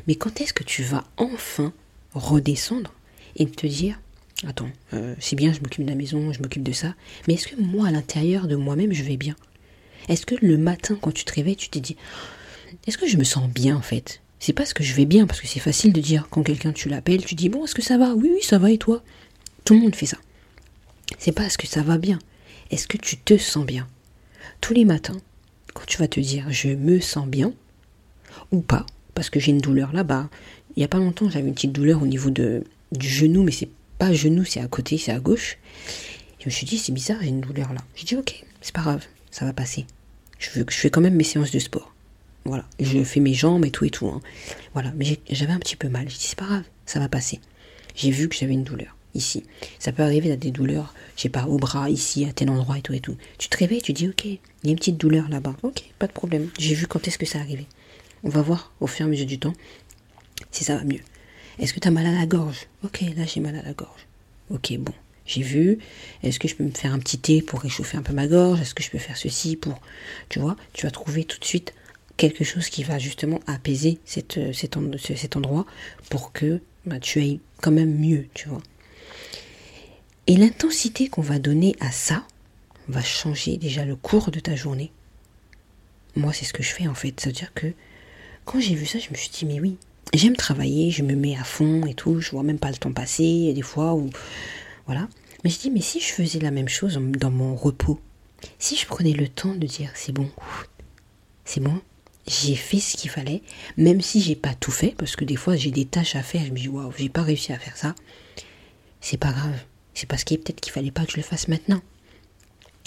Mais 0.07 0.15
quand 0.15 0.41
est-ce 0.41 0.53
que 0.53 0.65
tu 0.65 0.83
vas 0.83 1.05
enfin 1.17 1.73
redescendre 2.15 2.93
et 3.37 3.47
te 3.47 3.67
dire 3.67 3.99
attends, 4.47 4.71
euh, 4.95 5.15
c'est 5.19 5.37
bien, 5.37 5.53
je 5.53 5.61
m'occupe 5.61 5.85
de 5.85 5.91
la 5.91 5.97
maison, 5.97 6.33
je 6.33 6.41
m'occupe 6.41 6.63
de 6.63 6.73
ça, 6.73 6.95
mais 7.27 7.35
est-ce 7.35 7.49
que 7.49 7.61
moi, 7.61 7.89
à 7.89 7.91
l'intérieur 7.91 8.47
de 8.47 8.57
moi-même, 8.57 8.93
je 8.93 9.03
vais 9.03 9.17
bien? 9.17 9.37
Est-ce 10.09 10.27
que 10.27 10.35
le 10.41 10.59
matin, 10.59 10.99
quand 11.01 11.13
tu 11.13 11.25
te 11.25 11.33
réveilles, 11.33 11.57
tu 11.57 11.69
te 11.69 11.79
dis, 11.79 11.97
est-ce 12.87 12.99
que 12.99 13.07
je 13.07 13.17
me 13.17 13.25
sens 13.25 13.49
bien 13.49 13.77
en 13.77 13.83
fait? 13.83 14.21
C'est 14.41 14.53
pas 14.53 14.67
ce 14.67 14.75
que 14.75 14.83
je 14.83 14.95
vais 14.95 15.05
bien, 15.05 15.27
parce 15.27 15.41
que 15.41 15.47
c'est 15.47 15.61
facile 15.61 15.93
de 15.93 16.01
dire, 16.01 16.27
quand 16.31 16.43
quelqu'un 16.43 16.73
tu 16.73 16.89
l'appelles, 16.89 17.25
tu 17.25 17.35
dis, 17.35 17.49
bon, 17.49 17.65
est-ce 17.65 17.75
que 17.75 17.83
ça 17.83 17.99
va? 17.99 18.15
Oui, 18.15 18.31
oui, 18.33 18.43
ça 18.43 18.59
va, 18.59 18.71
et 18.71 18.79
toi? 18.79 19.03
Tout 19.65 19.75
le 19.75 19.81
monde 19.81 19.95
fait 19.95 20.07
ça. 20.07 20.19
C'est 21.19 21.33
pas 21.33 21.45
est-ce 21.45 21.59
que 21.59 21.69
ça 21.69 21.83
va 21.83 21.99
bien, 21.99 22.19
est-ce 22.71 22.89
que 22.89 22.97
tu 22.97 23.17
te 23.17 23.37
sens 23.39 23.65
bien? 23.65 23.87
Tous 24.61 24.75
les 24.75 24.85
matins, 24.85 25.19
quand 25.75 25.87
tu 25.87 25.99
vas 25.99 26.09
te 26.09 26.21
dire, 26.21 26.47
je 26.51 26.71
me 26.71 27.01
sens 27.01 27.29
bien, 27.29 27.53
ou 28.51 28.61
pas, 28.61 28.87
parce 29.15 29.31
que 29.31 29.39
j'ai 29.39 29.53
une 29.53 29.61
douleur 29.61 29.93
là-bas. 29.93 30.29
Il 30.75 30.81
n'y 30.81 30.85
a 30.85 30.89
pas 30.89 30.99
longtemps, 30.99 31.29
j'avais 31.29 31.47
une 31.47 31.55
petite 31.55 31.73
douleur 31.73 32.03
au 32.03 32.07
niveau 32.07 32.31
du 32.31 32.63
genou, 32.99 33.43
mais 33.43 33.53
c'est 33.53 33.69
pas 34.03 34.13
genou, 34.13 34.45
c'est 34.45 34.59
à 34.59 34.67
côté, 34.67 34.99
c'est 34.99 35.13
à 35.13 35.21
gauche. 35.21 35.59
Je 36.41 36.47
me 36.47 36.51
suis 36.51 36.67
dit, 36.67 36.77
c'est 36.77 36.91
bizarre, 36.91 37.19
j'ai 37.21 37.29
une 37.29 37.41
douleur 37.41 37.73
là. 37.73 37.81
J'ai 37.95 38.05
dit, 38.05 38.17
ok, 38.17 38.45
c'est 38.61 38.75
pas 38.75 38.81
grave, 38.81 39.05
ça 39.31 39.45
va 39.45 39.53
passer. 39.53 39.87
Je, 40.41 40.51
veux, 40.51 40.67
je 40.69 40.75
fais 40.75 40.91
quand 40.91 41.01
même 41.01 41.15
mes 41.15 41.23
séances 41.23 41.53
de 41.53 41.61
sport. 41.61 41.95
Voilà, 42.45 42.65
je 42.81 43.05
fais 43.05 43.21
mes 43.21 43.33
jambes 43.33 43.65
et 43.65 43.71
tout 43.71 43.85
et 43.85 43.91
tout. 43.91 44.09
Hein. 44.09 44.21
Voilà, 44.73 44.93
mais 44.97 45.21
j'avais 45.31 45.53
un 45.53 45.61
petit 45.61 45.77
peu 45.77 45.89
mal. 45.89 46.09
J'ai 46.09 46.19
dit, 46.19 46.25
c'est 46.25 46.39
pas 46.39 46.47
grave, 46.47 46.65
ça 46.85 46.99
va 46.99 47.09
passer. 47.09 47.39
J'ai 47.95 48.11
vu 48.11 48.29
que 48.29 48.35
j'avais 48.35 48.55
une 48.55 48.65
douleur 48.65 48.97
ici. 49.15 49.45
Ça 49.79 49.93
peut 49.93 50.03
arriver 50.03 50.33
à 50.33 50.37
des 50.37 50.51
douleurs, 50.51 50.95
je 51.15 51.23
sais 51.23 51.29
pas, 51.29 51.45
au 51.45 51.59
bras, 51.59 51.89
ici, 51.89 52.25
à 52.25 52.33
tel 52.33 52.51
endroit 52.51 52.79
et 52.79 52.83
tout 52.83 52.95
et 52.95 53.01
tout. 53.01 53.17
Tu 53.39 53.49
te 53.49 53.57
réveilles, 53.57 53.83
tu 53.83 53.93
dis, 53.93 54.09
ok, 54.09 54.25
il 54.25 54.41
y 54.65 54.69
a 54.69 54.71
une 54.71 54.77
petite 54.79 54.97
douleur 54.97 55.29
là-bas. 55.29 55.55
Ok, 55.63 55.85
pas 56.01 56.09
de 56.09 56.13
problème. 56.13 56.51
J'ai 56.59 56.75
vu 56.75 56.89
quand 56.89 57.07
est-ce 57.07 57.19
que 57.19 57.27
ça 57.27 57.39
arrivait. 57.39 57.69
On 58.25 58.31
va 58.31 58.43
voir 58.43 58.73
au 58.81 58.89
fur 58.89 59.07
et 59.07 59.09
à 59.09 59.11
mesure 59.13 59.27
du 59.27 59.39
temps 59.39 59.55
si 60.51 60.65
ça 60.65 60.75
va 60.75 60.83
mieux. 60.83 61.03
Est-ce 61.63 61.73
que 61.73 61.79
tu 61.79 61.87
as 61.87 61.93
mal 61.93 62.07
à 62.07 62.13
la 62.13 62.27
gorge? 62.27 62.67
Ok, 62.83 63.03
là 63.17 63.25
j'ai 63.25 63.39
mal 63.39 63.55
à 63.55 63.63
la 63.63 63.73
gorge. 63.73 64.09
Ok, 64.51 64.77
bon, 64.79 64.93
j'ai 65.27 65.43
vu. 65.43 65.79
Est-ce 66.25 66.41
que 66.41 66.49
je 66.49 66.57
peux 66.57 66.65
me 66.65 66.73
faire 66.73 66.93
un 66.93 66.99
petit 66.99 67.19
thé 67.19 67.41
pour 67.41 67.61
réchauffer 67.61 67.97
un 67.97 68.03
peu 68.03 68.13
ma 68.13 68.27
gorge? 68.27 68.61
Est-ce 68.61 68.75
que 68.75 68.83
je 68.83 68.91
peux 68.91 68.99
faire 68.99 69.17
ceci 69.17 69.55
pour... 69.55 69.81
Tu 70.29 70.41
vois, 70.41 70.57
tu 70.73 70.87
vas 70.87 70.91
trouver 70.91 71.23
tout 71.25 71.39
de 71.39 71.45
suite 71.45 71.73
quelque 72.17 72.43
chose 72.43 72.69
qui 72.69 72.83
va 72.83 72.99
justement 72.99 73.39
apaiser 73.47 74.01
euh, 74.37 74.53
cet, 74.53 75.37
endroit 75.37 75.65
pour 76.11 76.33
que 76.33 76.61
bah, 76.85 76.99
tu 76.99 77.21
ailles 77.21 77.39
quand 77.61 77.71
même 77.71 77.97
mieux, 77.97 78.27
tu 78.35 78.49
vois. 78.49 78.63
Et 80.27 80.37
l'intensité 80.37 81.07
qu'on 81.07 81.23
va 81.23 81.39
donner 81.39 81.77
à 81.79 81.93
ça 81.93 82.27
va 82.89 83.03
changer 83.03 83.57
déjà 83.57 83.85
le 83.85 83.95
cours 83.95 84.33
de 84.33 84.41
ta 84.41 84.57
journée. 84.57 84.91
Moi, 86.17 86.33
c'est 86.33 86.45
ce 86.45 86.53
que 86.53 86.65
je 86.65 86.73
fais 86.73 86.89
en 86.89 86.95
fait. 86.95 87.21
C'est-à-dire 87.21 87.55
que 87.55 87.73
quand 88.47 88.59
j'ai 88.59 88.75
vu 88.75 88.85
ça, 88.85 88.99
je 88.99 89.11
me 89.11 89.15
suis 89.15 89.31
dit, 89.31 89.47
mais 89.47 89.61
oui, 89.61 89.77
j'aime 90.13 90.37
travailler, 90.37 90.91
je 90.91 91.03
me 91.03 91.15
mets 91.15 91.37
à 91.37 91.45
fond 91.45 91.87
et 91.87 91.95
tout, 91.95 92.21
je 92.21 92.31
vois 92.31 92.43
même 92.43 92.59
pas 92.59 92.71
le 92.71 92.77
temps 92.77 92.93
passer, 92.93 93.53
des 93.55 93.63
fois 93.63 93.95
où. 93.95 94.11
Voilà. 94.87 95.09
Mais 95.45 95.51
je 95.51 95.59
dis, 95.59 95.71
mais 95.71 95.81
si 95.81 96.01
je 96.01 96.13
faisais 96.13 96.39
la 96.39 96.51
même 96.51 96.69
chose 96.69 96.99
dans 96.99 97.31
mon 97.31 97.55
repos, 97.57 98.01
si 98.59 98.77
je 98.77 98.87
prenais 98.87 99.13
le 99.13 99.29
temps 99.29 99.55
de 99.55 99.67
dire, 99.67 99.91
c'est 99.95 100.13
bon, 100.13 100.31
c'est 101.45 101.61
bon, 101.61 101.81
j'ai 102.27 102.55
fait 102.55 102.79
ce 102.79 102.97
qu'il 102.97 103.11
fallait, 103.11 103.43
même 103.77 104.01
si 104.01 104.21
j'ai 104.21 104.37
pas 104.37 104.55
tout 104.55 104.71
fait, 104.71 104.95
parce 104.97 105.17
que 105.17 105.25
des 105.25 105.37
fois 105.37 105.57
j'ai 105.57 105.71
des 105.71 105.85
tâches 105.85 106.15
à 106.17 106.23
faire, 106.23 106.45
je 106.45 106.53
me 106.53 106.59
dis, 106.59 106.69
waouh, 106.69 106.93
j'ai 106.97 107.09
pas 107.09 107.23
réussi 107.23 107.53
à 107.53 107.59
faire 107.59 107.77
ça, 107.77 107.95
c'est 109.01 109.17
pas 109.17 109.33
grave. 109.33 109.59
C'est 109.95 110.09
parce 110.09 110.25
qu'il 110.25 110.39
peut-être 110.39 110.61
qu'il 110.61 110.73
fallait 110.73 110.91
pas 110.91 111.05
que 111.05 111.13
je 111.13 111.17
le 111.17 111.23
fasse 111.23 111.49
maintenant. 111.49 111.83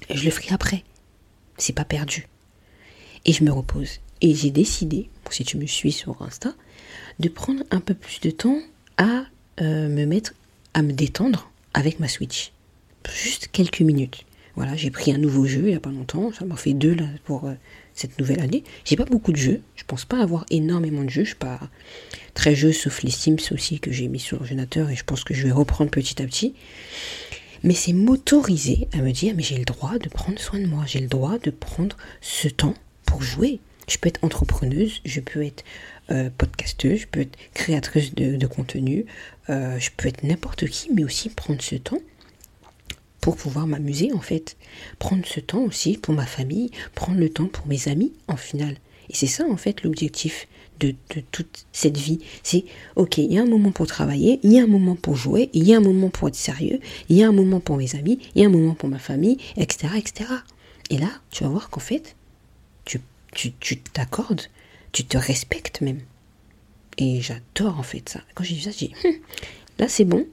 Je 0.09 0.23
le 0.23 0.31
ferai 0.31 0.53
après. 0.53 0.83
C'est 1.57 1.73
pas 1.73 1.85
perdu. 1.85 2.27
Et 3.25 3.33
je 3.33 3.43
me 3.43 3.51
repose. 3.51 3.99
Et 4.21 4.33
j'ai 4.33 4.49
décidé, 4.49 5.09
si 5.29 5.43
tu 5.43 5.57
me 5.57 5.67
suis 5.67 5.91
sur 5.91 6.21
Insta, 6.21 6.53
de 7.19 7.29
prendre 7.29 7.63
un 7.71 7.79
peu 7.79 7.93
plus 7.93 8.19
de 8.21 8.29
temps 8.29 8.59
à 8.97 9.25
euh, 9.61 9.87
me 9.87 10.05
mettre, 10.05 10.33
à 10.73 10.81
me 10.81 10.91
détendre 10.91 11.49
avec 11.73 11.99
ma 11.99 12.07
Switch. 12.07 12.51
Juste 13.13 13.49
quelques 13.51 13.81
minutes. 13.81 14.25
Voilà, 14.55 14.75
j'ai 14.75 14.89
pris 14.89 15.11
un 15.11 15.17
nouveau 15.17 15.45
jeu 15.45 15.63
il 15.63 15.69
n'y 15.69 15.75
a 15.75 15.79
pas 15.79 15.91
longtemps. 15.91 16.31
Ça 16.31 16.45
m'a 16.45 16.55
fait 16.55 16.73
deux 16.73 16.93
là 16.93 17.05
pour 17.25 17.45
euh, 17.45 17.53
cette 17.93 18.17
nouvelle 18.19 18.39
année. 18.39 18.63
J'ai 18.85 18.95
pas 18.95 19.05
beaucoup 19.05 19.31
de 19.31 19.37
jeux. 19.37 19.61
Je 19.75 19.83
pense 19.85 20.05
pas 20.05 20.21
avoir 20.21 20.45
énormément 20.49 21.03
de 21.03 21.09
jeux. 21.09 21.23
Je 21.23 21.29
suis 21.29 21.35
pas 21.35 21.59
très 22.33 22.55
jeu, 22.55 22.71
sauf 22.71 23.03
les 23.03 23.11
Sims 23.11 23.51
aussi 23.51 23.79
que 23.79 23.91
j'ai 23.91 24.07
mis 24.07 24.19
sur 24.19 24.37
l'ordinateur 24.37 24.89
et 24.89 24.95
je 24.95 25.03
pense 25.03 25.23
que 25.23 25.33
je 25.33 25.43
vais 25.43 25.51
reprendre 25.51 25.91
petit 25.91 26.21
à 26.21 26.25
petit. 26.25 26.53
Mais 27.63 27.73
c'est 27.73 27.93
m'autoriser 27.93 28.87
à 28.93 28.97
me 28.97 29.11
dire, 29.11 29.33
mais 29.35 29.43
j'ai 29.43 29.57
le 29.57 29.65
droit 29.65 29.97
de 29.97 30.07
prendre 30.07 30.39
soin 30.39 30.59
de 30.59 30.67
moi. 30.67 30.83
J'ai 30.85 30.99
le 30.99 31.07
droit 31.07 31.37
de 31.39 31.49
prendre 31.49 31.97
ce 32.21 32.47
temps 32.47 32.75
pour 33.05 33.23
jouer. 33.23 33.59
Je 33.89 33.97
peux 33.97 34.07
être 34.07 34.23
entrepreneuse, 34.23 35.01
je 35.05 35.19
peux 35.19 35.43
être 35.43 35.63
euh, 36.11 36.29
podcasteuse, 36.37 37.01
je 37.01 37.07
peux 37.07 37.21
être 37.21 37.37
créatrice 37.53 38.13
de, 38.13 38.47
contenu, 38.47 39.05
euh, 39.49 39.79
je 39.79 39.89
peux 39.95 40.07
être 40.07 40.23
n'importe 40.23 40.67
qui, 40.67 40.89
mais 40.93 41.03
aussi 41.03 41.29
prendre 41.29 41.61
ce 41.61 41.75
temps 41.75 41.99
pour 43.21 43.37
pouvoir 43.37 43.65
m'amuser 43.65 44.13
en 44.13 44.21
fait. 44.21 44.55
Prendre 44.99 45.25
ce 45.25 45.39
temps 45.39 45.63
aussi 45.63 45.97
pour 45.97 46.13
ma 46.13 46.25
famille, 46.25 46.69
prendre 46.93 47.19
le 47.19 47.29
temps 47.29 47.47
pour 47.47 47.65
mes 47.67 47.87
amis 47.87 48.13
en 48.27 48.37
final. 48.37 48.77
Et 49.09 49.15
c'est 49.15 49.27
ça 49.27 49.45
en 49.49 49.57
fait 49.57 49.83
l'objectif 49.83 50.47
de, 50.79 50.93
toute 51.31 51.65
cette 51.71 51.97
vie. 51.97 52.19
C'est 52.43 52.65
ok, 52.95 53.17
il 53.17 53.33
y 53.33 53.37
a 53.37 53.41
un 53.41 53.47
moment 53.47 53.71
pour 53.71 53.87
travailler, 53.87 54.39
il 54.43 54.53
y 54.53 54.59
a 54.59 54.63
un 54.63 54.67
moment 54.67 54.95
pour 54.95 55.15
jouer, 55.15 55.49
il 55.53 55.63
y 55.63 55.73
a 55.73 55.77
un 55.77 55.81
moment 55.81 56.09
pour 56.09 56.27
être 56.27 56.35
sérieux, 56.35 56.79
il 57.09 57.17
y 57.17 57.23
a 57.23 57.27
un 57.27 57.31
moment 57.31 57.59
pour 57.59 57.77
mes 57.77 57.95
amis, 57.95 58.19
il 58.35 58.41
y 58.41 58.45
a 58.45 58.47
un 58.47 58.51
moment 58.51 58.75
pour 58.75 58.89
ma 58.89 58.99
famille, 58.99 59.37
etc. 59.57 59.93
etc. 59.97 60.29
Et 60.89 60.97
là, 60.97 61.09
tu 61.31 61.43
vas 61.43 61.49
voir 61.49 61.69
qu'en 61.69 61.79
fait, 61.79 62.15
tu 62.83 62.99
t'accordes, 63.93 64.41
tu, 64.41 64.49
tu 64.95 65.03
te 65.03 65.17
respectes 65.17 65.81
même. 65.81 65.99
Et 66.97 67.21
j'adore 67.21 67.77
en 67.77 67.83
fait 67.83 68.07
ça. 68.07 68.21
Quand 68.33 68.45
j'ai 68.45 68.55
vu 68.55 68.61
ça, 68.61 68.71
j'ai 68.71 68.91
hum, 69.03 69.11
là 69.77 69.89
c'est 69.89 70.05
bon, 70.05 70.25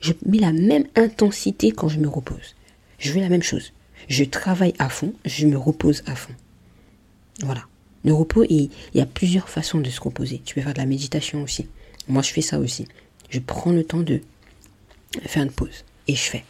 je 0.00 0.12
mets 0.24 0.38
la 0.38 0.52
même 0.52 0.86
intensité 0.94 1.72
quand 1.72 1.88
je 1.88 1.98
me 1.98 2.06
repose. 2.06 2.54
Je 3.00 3.10
fais 3.10 3.20
la 3.20 3.28
même 3.28 3.42
chose. 3.42 3.72
Je 4.08 4.22
travaille 4.22 4.74
à 4.78 4.88
fond, 4.88 5.12
je 5.24 5.46
me 5.48 5.58
repose 5.58 6.04
à 6.06 6.14
fond. 6.14 6.32
Voilà. 7.40 7.64
Le 8.04 8.12
repos, 8.12 8.44
il, 8.48 8.70
y 8.94 9.00
a 9.00 9.06
plusieurs 9.06 9.48
façons 9.48 9.80
de 9.80 9.90
se 9.90 10.00
reposer. 10.00 10.40
Tu 10.44 10.54
peux 10.54 10.60
faire 10.60 10.74
de 10.74 10.78
la 10.78 10.86
méditation 10.86 11.42
aussi. 11.42 11.66
Moi, 12.06 12.22
je 12.22 12.30
fais 12.30 12.42
ça 12.42 12.60
aussi. 12.60 12.86
Je 13.30 13.40
prends 13.40 13.72
le 13.72 13.82
temps 13.82 14.02
de 14.02 14.20
faire 15.22 15.42
une 15.42 15.50
pause 15.50 15.84
et 16.06 16.14
je 16.14 16.22
fais. 16.22 16.44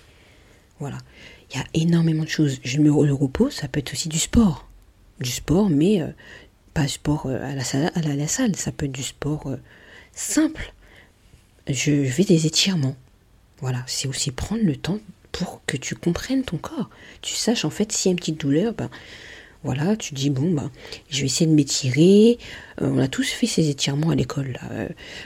Voilà. 0.81 0.99
Il 1.51 1.57
y 1.57 1.61
a 1.61 1.65
énormément 1.73 2.25
de 2.25 2.29
choses. 2.29 2.59
Je 2.63 2.79
me 2.79 2.89
le 3.07 3.15
repos, 3.15 3.49
ça 3.49 3.69
peut 3.69 3.79
être 3.81 3.93
aussi 3.93 4.11
du 4.11 4.19
sport. 4.19 4.69
Du 5.21 5.31
sport, 5.31 5.71
mais 5.71 6.03
euh, 6.03 6.09
pas 6.75 6.89
sport 6.89 7.27
euh, 7.27 7.43
à 7.43 7.55
la, 7.55 7.65
salle, 7.65 7.91
à 7.95 8.01
la, 8.01 8.29
salle. 8.29 8.55
Ça 8.57 8.73
peut 8.73 8.87
être 8.87 8.93
du 8.93 9.03
sport 9.03 9.47
euh, 9.47 9.57
simple. 10.13 10.75
Je, 11.69 12.05
fais 12.05 12.25
des 12.25 12.47
étirements. 12.47 12.97
Voilà, 13.61 13.83
c'est 13.87 14.09
aussi 14.09 14.33
prendre 14.33 14.63
le 14.63 14.77
temps 14.77 14.99
pour 15.33 15.63
que 15.67 15.77
tu 15.77 15.95
comprennes 15.95 16.45
ton 16.45 16.59
corps. 16.59 16.91
Tu 17.23 17.35
saches 17.35 17.65
en 17.65 17.71
fait 17.71 17.93
s'il 17.93 18.09
y 18.09 18.11
a 18.11 18.13
une 18.13 18.19
petite 18.19 18.41
douleur, 18.41 18.75
ben 18.75 18.91
voilà, 19.63 19.97
tu 19.97 20.13
dis 20.13 20.29
bon 20.29 20.53
ben 20.53 20.71
je 21.09 21.21
vais 21.21 21.27
essayer 21.27 21.47
de 21.47 21.55
m'étirer. 21.55 22.39
Euh, 22.83 22.91
on 22.91 22.99
a 22.99 23.09
tous 23.09 23.31
fait 23.31 23.47
ces 23.47 23.71
étirements 23.71 24.11
à 24.11 24.15
l'école 24.15 24.59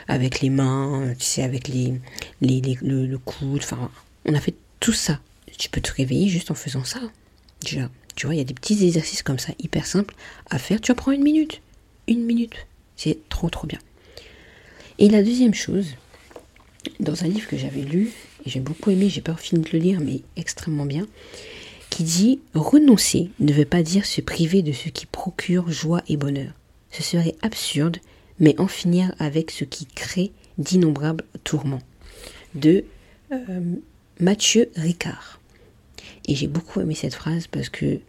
avec 0.07 0.39
les 0.39 0.49
mains, 0.49 1.13
tu 1.19 1.25
sais, 1.25 1.43
avec 1.43 1.67
les, 1.67 1.99
les, 2.39 2.61
le, 2.81 3.17
coude. 3.17 3.61
Enfin, 3.61 3.91
on 4.25 4.33
a 4.33 4.39
fait 4.39 4.55
tout 4.79 4.93
ça. 4.93 5.19
Tu 5.57 5.69
peux 5.69 5.81
te 5.81 5.91
réveiller 5.91 6.29
juste 6.29 6.51
en 6.51 6.55
faisant 6.55 6.85
ça. 6.85 7.01
Déjà, 7.61 7.89
tu 8.19 8.25
vois, 8.25 8.35
il 8.35 8.39
y 8.39 8.41
a 8.41 8.43
des 8.43 8.53
petits 8.53 8.83
exercices 8.83 9.23
comme 9.23 9.39
ça 9.39 9.53
hyper 9.63 9.85
simples 9.85 10.13
à 10.49 10.59
faire. 10.59 10.81
Tu 10.81 10.91
en 10.91 10.95
prends 10.95 11.13
une 11.13 11.23
minute, 11.23 11.61
une 12.09 12.25
minute. 12.25 12.67
C'est 12.97 13.17
trop 13.29 13.49
trop 13.49 13.65
bien. 13.65 13.79
Et 14.97 15.07
la 15.07 15.23
deuxième 15.23 15.53
chose, 15.53 15.95
dans 16.99 17.23
un 17.23 17.29
livre 17.29 17.47
que 17.47 17.55
j'avais 17.55 17.79
lu, 17.79 18.11
j'ai 18.45 18.59
beaucoup 18.59 18.91
aimé, 18.91 19.07
j'ai 19.07 19.21
pas 19.21 19.37
fini 19.37 19.61
de 19.61 19.69
le 19.71 19.79
lire, 19.79 20.01
mais 20.01 20.19
extrêmement 20.35 20.85
bien, 20.85 21.07
qui 21.89 22.03
dit 22.03 22.41
renoncer 22.53 23.29
ne 23.39 23.53
veut 23.53 23.63
pas 23.63 23.83
dire 23.83 24.05
se 24.05 24.19
priver 24.19 24.63
de 24.63 24.73
ce 24.73 24.89
qui 24.89 25.05
procure 25.05 25.71
joie 25.71 26.03
et 26.09 26.17
bonheur. 26.17 26.51
Ce 26.91 27.03
serait 27.03 27.35
absurde, 27.41 27.99
mais 28.37 28.59
en 28.59 28.67
finir 28.67 29.15
avec 29.19 29.49
ce 29.49 29.63
qui 29.63 29.85
crée 29.85 30.33
d'innombrables 30.57 31.23
tourments. 31.45 31.83
De 32.53 32.83
euh, 33.31 33.75
Mathieu 34.19 34.69
Ricard. 34.75 35.38
Et 36.25 36.35
j'ai 36.35 36.47
beaucoup 36.47 36.81
aimé 36.81 36.95
cette 36.95 37.15
phrase 37.15 37.47
parce 37.47 37.69
que 37.69 37.99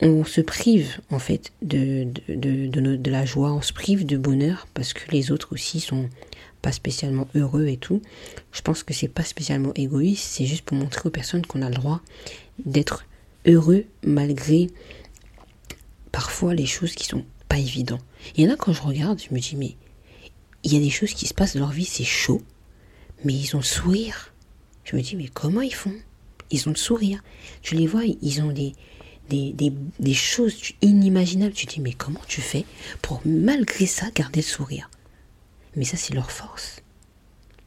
on 0.00 0.24
se 0.24 0.40
prive 0.40 1.00
en 1.10 1.18
fait 1.18 1.52
de, 1.62 2.08
de, 2.28 2.66
de, 2.96 3.10
la 3.10 3.24
joie, 3.24 3.52
on 3.52 3.62
se 3.62 3.72
prive 3.72 4.04
de 4.04 4.16
bonheur 4.16 4.66
parce 4.74 4.92
que 4.92 5.10
les 5.12 5.30
autres 5.30 5.52
aussi 5.52 5.80
sont 5.80 6.08
pas 6.62 6.72
spécialement 6.72 7.28
heureux 7.34 7.66
et 7.66 7.76
tout. 7.76 8.02
Je 8.52 8.60
pense 8.62 8.82
que 8.82 8.92
c'est 8.92 9.08
pas 9.08 9.22
spécialement 9.22 9.72
égoïste, 9.74 10.24
c'est 10.24 10.46
juste 10.46 10.64
pour 10.64 10.76
montrer 10.76 11.02
aux 11.06 11.10
personnes 11.10 11.46
qu'on 11.46 11.62
a 11.62 11.68
le 11.68 11.74
droit 11.76 12.00
d'être 12.64 13.06
heureux 13.46 13.84
malgré 14.02 14.68
parfois 16.10 16.54
les 16.54 16.66
choses 16.66 16.94
qui 16.94 17.06
sont 17.06 17.24
pas 17.48 17.58
évidentes. 17.58 18.04
Il 18.36 18.44
y 18.44 18.48
en 18.48 18.52
a 18.52 18.56
quand 18.56 18.72
je 18.72 18.82
regarde, 18.82 19.20
je 19.20 19.32
me 19.34 19.40
dis 19.40 19.56
mais 19.56 19.76
il 20.64 20.72
y 20.72 20.76
a 20.76 20.80
des 20.80 20.90
choses 20.90 21.12
qui 21.12 21.26
se 21.26 21.34
passent 21.34 21.54
dans 21.54 21.60
leur 21.60 21.70
vie, 21.70 21.84
c'est 21.84 22.04
chaud, 22.04 22.42
mais 23.24 23.34
ils 23.34 23.54
ont 23.54 23.60
le 23.60 23.64
sourire. 23.64 24.32
Je 24.84 24.96
me 24.96 25.02
dis 25.02 25.14
mais 25.14 25.28
comment 25.28 25.60
ils 25.60 25.74
font? 25.74 25.94
Ils 26.50 26.68
ont 26.68 26.72
le 26.72 26.76
sourire. 26.76 27.22
Tu 27.62 27.74
les 27.74 27.86
vois, 27.86 28.02
ils 28.04 28.42
ont 28.42 28.52
des, 28.52 28.74
des, 29.28 29.52
des, 29.52 29.72
des 29.98 30.14
choses 30.14 30.56
inimaginables. 30.82 31.52
Tu 31.52 31.66
te 31.66 31.74
dis 31.74 31.80
mais 31.80 31.92
comment 31.92 32.20
tu 32.28 32.40
fais 32.40 32.64
pour 33.02 33.22
malgré 33.24 33.86
ça 33.86 34.10
garder 34.14 34.40
le 34.40 34.46
sourire? 34.46 34.90
Mais 35.76 35.84
ça 35.84 35.96
c'est 35.96 36.14
leur 36.14 36.30
force. 36.30 36.80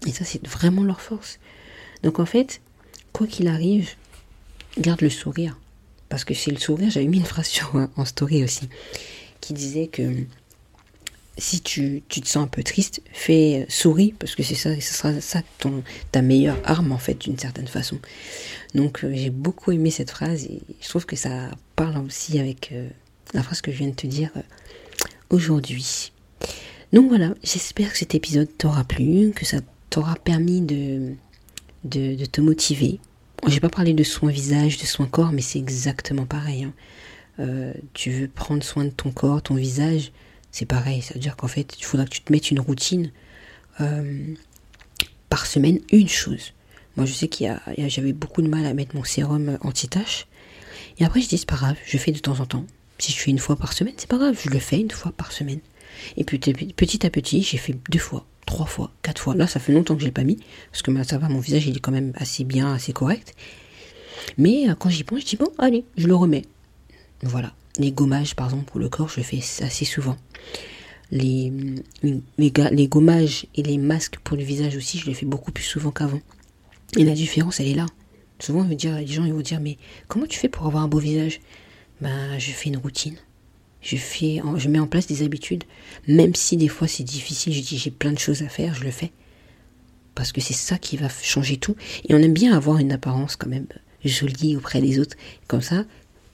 Et 0.05 0.11
ça 0.11 0.25
c'est 0.25 0.45
vraiment 0.47 0.83
leur 0.83 1.01
force. 1.01 1.39
Donc 2.03 2.19
en 2.19 2.25
fait, 2.25 2.61
quoi 3.13 3.27
qu'il 3.27 3.47
arrive, 3.47 3.89
garde 4.77 5.01
le 5.01 5.09
sourire. 5.09 5.57
Parce 6.09 6.23
que 6.23 6.33
c'est 6.33 6.51
le 6.51 6.57
sourire, 6.57 6.89
j'avais 6.89 7.07
mis 7.07 7.17
une 7.17 7.25
phrase 7.25 7.47
sur, 7.47 7.75
en 7.97 8.05
story 8.05 8.43
aussi, 8.43 8.69
qui 9.41 9.53
disait 9.53 9.87
que 9.87 10.23
si 11.37 11.61
tu, 11.61 12.03
tu, 12.09 12.21
te 12.21 12.27
sens 12.27 12.43
un 12.43 12.47
peu 12.47 12.63
triste, 12.63 13.01
fais 13.11 13.65
souris, 13.69 14.13
parce 14.17 14.35
que 14.35 14.43
c'est 14.43 14.55
ça, 14.55 14.73
ce 14.75 14.93
sera 14.93 15.21
ça 15.21 15.41
ton, 15.59 15.83
ta 16.11 16.21
meilleure 16.21 16.57
arme 16.63 16.91
en 16.91 16.97
fait, 16.97 17.15
d'une 17.15 17.37
certaine 17.37 17.67
façon. 17.67 17.99
Donc 18.73 19.03
euh, 19.03 19.11
j'ai 19.13 19.29
beaucoup 19.29 19.71
aimé 19.71 19.91
cette 19.91 20.11
phrase 20.11 20.45
et 20.45 20.61
je 20.81 20.89
trouve 20.89 21.05
que 21.05 21.15
ça 21.15 21.51
parle 21.75 21.97
aussi 21.99 22.39
avec 22.39 22.71
euh, 22.71 22.89
la 23.33 23.43
phrase 23.43 23.61
que 23.61 23.71
je 23.71 23.77
viens 23.77 23.89
de 23.89 23.95
te 23.95 24.07
dire 24.07 24.31
euh, 24.35 24.41
aujourd'hui. 25.29 26.11
Donc 26.93 27.09
voilà, 27.09 27.33
j'espère 27.43 27.91
que 27.91 27.97
cet 27.97 28.15
épisode 28.15 28.49
t'aura 28.57 28.83
plu, 28.83 29.31
que 29.35 29.45
ça 29.45 29.57
t'aura 29.89 30.15
permis 30.15 30.61
de, 30.61 31.13
de, 31.83 32.25
te 32.25 32.41
motiver, 32.41 32.99
j'ai 33.47 33.59
pas 33.59 33.69
parlé 33.69 33.93
de 33.93 34.03
soins 34.03 34.31
visage, 34.31 34.77
de 34.77 34.85
soins 34.85 35.05
corps, 35.05 35.31
mais 35.31 35.41
c'est 35.41 35.59
exactement 35.59 36.25
pareil. 36.25 36.63
Hein. 36.63 36.73
Euh, 37.39 37.73
tu 37.93 38.09
veux 38.09 38.27
prendre 38.27 38.63
soin 38.63 38.85
de 38.85 38.89
ton 38.89 39.11
corps, 39.11 39.41
ton 39.41 39.55
visage, 39.55 40.11
c'est 40.51 40.65
pareil. 40.65 41.01
Ça 41.01 41.13
veut 41.13 41.19
dire 41.19 41.35
qu'en 41.35 41.47
fait, 41.47 41.75
il 41.79 41.83
faudra 41.83 42.05
que 42.05 42.11
tu 42.11 42.21
te 42.21 42.31
mettes 42.31 42.51
une 42.51 42.59
routine 42.59 43.11
euh, 43.81 44.33
par 45.29 45.45
semaine, 45.45 45.79
une 45.91 46.09
chose. 46.09 46.53
Moi, 46.95 47.05
je 47.05 47.13
sais 47.13 47.27
qu'il 47.27 47.55
j'avais 47.77 48.13
beaucoup 48.13 48.41
de 48.41 48.47
mal 48.47 48.65
à 48.65 48.73
mettre 48.73 48.95
mon 48.95 49.03
sérum 49.03 49.57
anti-tache. 49.61 50.25
Et 50.99 51.05
après, 51.05 51.21
je 51.21 51.27
dis, 51.27 51.37
c'est 51.37 51.47
pas 51.47 51.55
grave, 51.55 51.77
je 51.85 51.97
fais 51.97 52.11
de 52.11 52.19
temps 52.19 52.39
en 52.39 52.45
temps. 52.45 52.65
Si 52.97 53.11
je 53.11 53.17
fais 53.17 53.29
une 53.29 53.37
fois 53.39 53.55
par 53.55 53.73
semaine, 53.73 53.93
c'est 53.97 54.09
pas 54.09 54.17
grave, 54.17 54.39
je 54.43 54.49
le 54.49 54.57
fais 54.57 54.79
une 54.79 54.89
fois 54.89 55.11
par 55.11 55.31
semaine. 55.31 55.59
Et 56.15 56.23
puis 56.23 56.39
petit 56.39 57.05
à 57.05 57.09
petit, 57.09 57.43
j'ai 57.43 57.57
fait 57.57 57.75
deux 57.89 57.99
fois, 57.99 58.25
trois 58.45 58.65
fois, 58.65 58.91
quatre 59.03 59.21
fois. 59.21 59.35
Là, 59.35 59.45
ça 59.45 59.59
fait 59.59 59.73
longtemps 59.73 59.93
que 59.93 60.01
je 60.01 60.05
l'ai 60.05 60.11
pas 60.11 60.23
mis, 60.23 60.39
parce 60.71 60.81
que 60.81 61.03
ça 61.03 61.19
va, 61.19 61.29
mon 61.29 61.39
visage, 61.39 61.67
il 61.67 61.77
est 61.77 61.79
quand 61.79 61.91
même 61.91 62.13
assez 62.15 62.43
bien, 62.43 62.73
assez 62.73 62.93
correct. 62.93 63.35
Mais 64.37 64.69
euh, 64.69 64.75
quand 64.75 64.89
j'y 64.89 65.03
pense, 65.03 65.21
je 65.21 65.25
dis 65.25 65.35
bon, 65.37 65.51
allez, 65.59 65.85
je 65.97 66.07
le 66.07 66.15
remets. 66.15 66.45
Voilà. 67.21 67.53
Les 67.77 67.91
gommages, 67.91 68.35
par 68.35 68.47
exemple, 68.47 68.65
pour 68.65 68.79
le 68.79 68.89
corps, 68.89 69.09
je 69.09 69.21
fais 69.21 69.39
assez 69.63 69.85
souvent. 69.85 70.17
Les, 71.11 71.51
les, 72.03 72.21
les 72.37 72.87
gommages 72.87 73.45
et 73.55 73.63
les 73.63 73.77
masques 73.77 74.17
pour 74.23 74.35
le 74.35 74.43
visage 74.43 74.75
aussi, 74.75 74.97
je 74.97 75.05
les 75.05 75.13
fais 75.13 75.25
beaucoup 75.25 75.51
plus 75.51 75.63
souvent 75.63 75.91
qu'avant. 75.91 76.21
Et 76.97 77.03
la 77.03 77.13
différence, 77.13 77.59
elle 77.59 77.67
est 77.67 77.75
là. 77.75 77.85
Souvent, 78.39 78.61
on 78.61 78.67
veut 78.67 78.75
dire, 78.75 78.97
les 78.97 79.07
gens 79.07 79.25
ils 79.25 79.33
vont 79.33 79.41
dire, 79.41 79.59
mais 79.59 79.77
comment 80.07 80.25
tu 80.25 80.37
fais 80.37 80.49
pour 80.49 80.65
avoir 80.65 80.83
un 80.83 80.87
beau 80.87 80.99
visage? 80.99 81.39
Ben, 82.01 82.37
je 82.37 82.51
fais 82.51 82.69
une 82.69 82.77
routine. 82.77 83.15
Je, 83.81 83.95
fais, 83.95 84.41
je 84.57 84.69
mets 84.69 84.79
en 84.79 84.87
place 84.87 85.07
des 85.07 85.23
habitudes. 85.23 85.63
Même 86.07 86.35
si 86.35 86.57
des 86.57 86.67
fois 86.67 86.87
c'est 86.87 87.03
difficile, 87.03 87.53
je 87.53 87.61
dis 87.61 87.77
j'ai 87.77 87.91
plein 87.91 88.11
de 88.11 88.19
choses 88.19 88.43
à 88.43 88.49
faire, 88.49 88.73
je 88.73 88.83
le 88.83 88.91
fais. 88.91 89.11
Parce 90.13 90.31
que 90.31 90.41
c'est 90.41 90.53
ça 90.53 90.77
qui 90.77 90.97
va 90.97 91.09
changer 91.09 91.57
tout. 91.57 91.75
Et 92.07 92.13
on 92.13 92.17
aime 92.17 92.33
bien 92.33 92.55
avoir 92.55 92.77
une 92.79 92.91
apparence 92.91 93.35
quand 93.35 93.49
même 93.49 93.67
jolie 94.03 94.55
auprès 94.55 94.81
des 94.81 94.99
autres. 94.99 95.15
Comme 95.47 95.61
ça, 95.61 95.85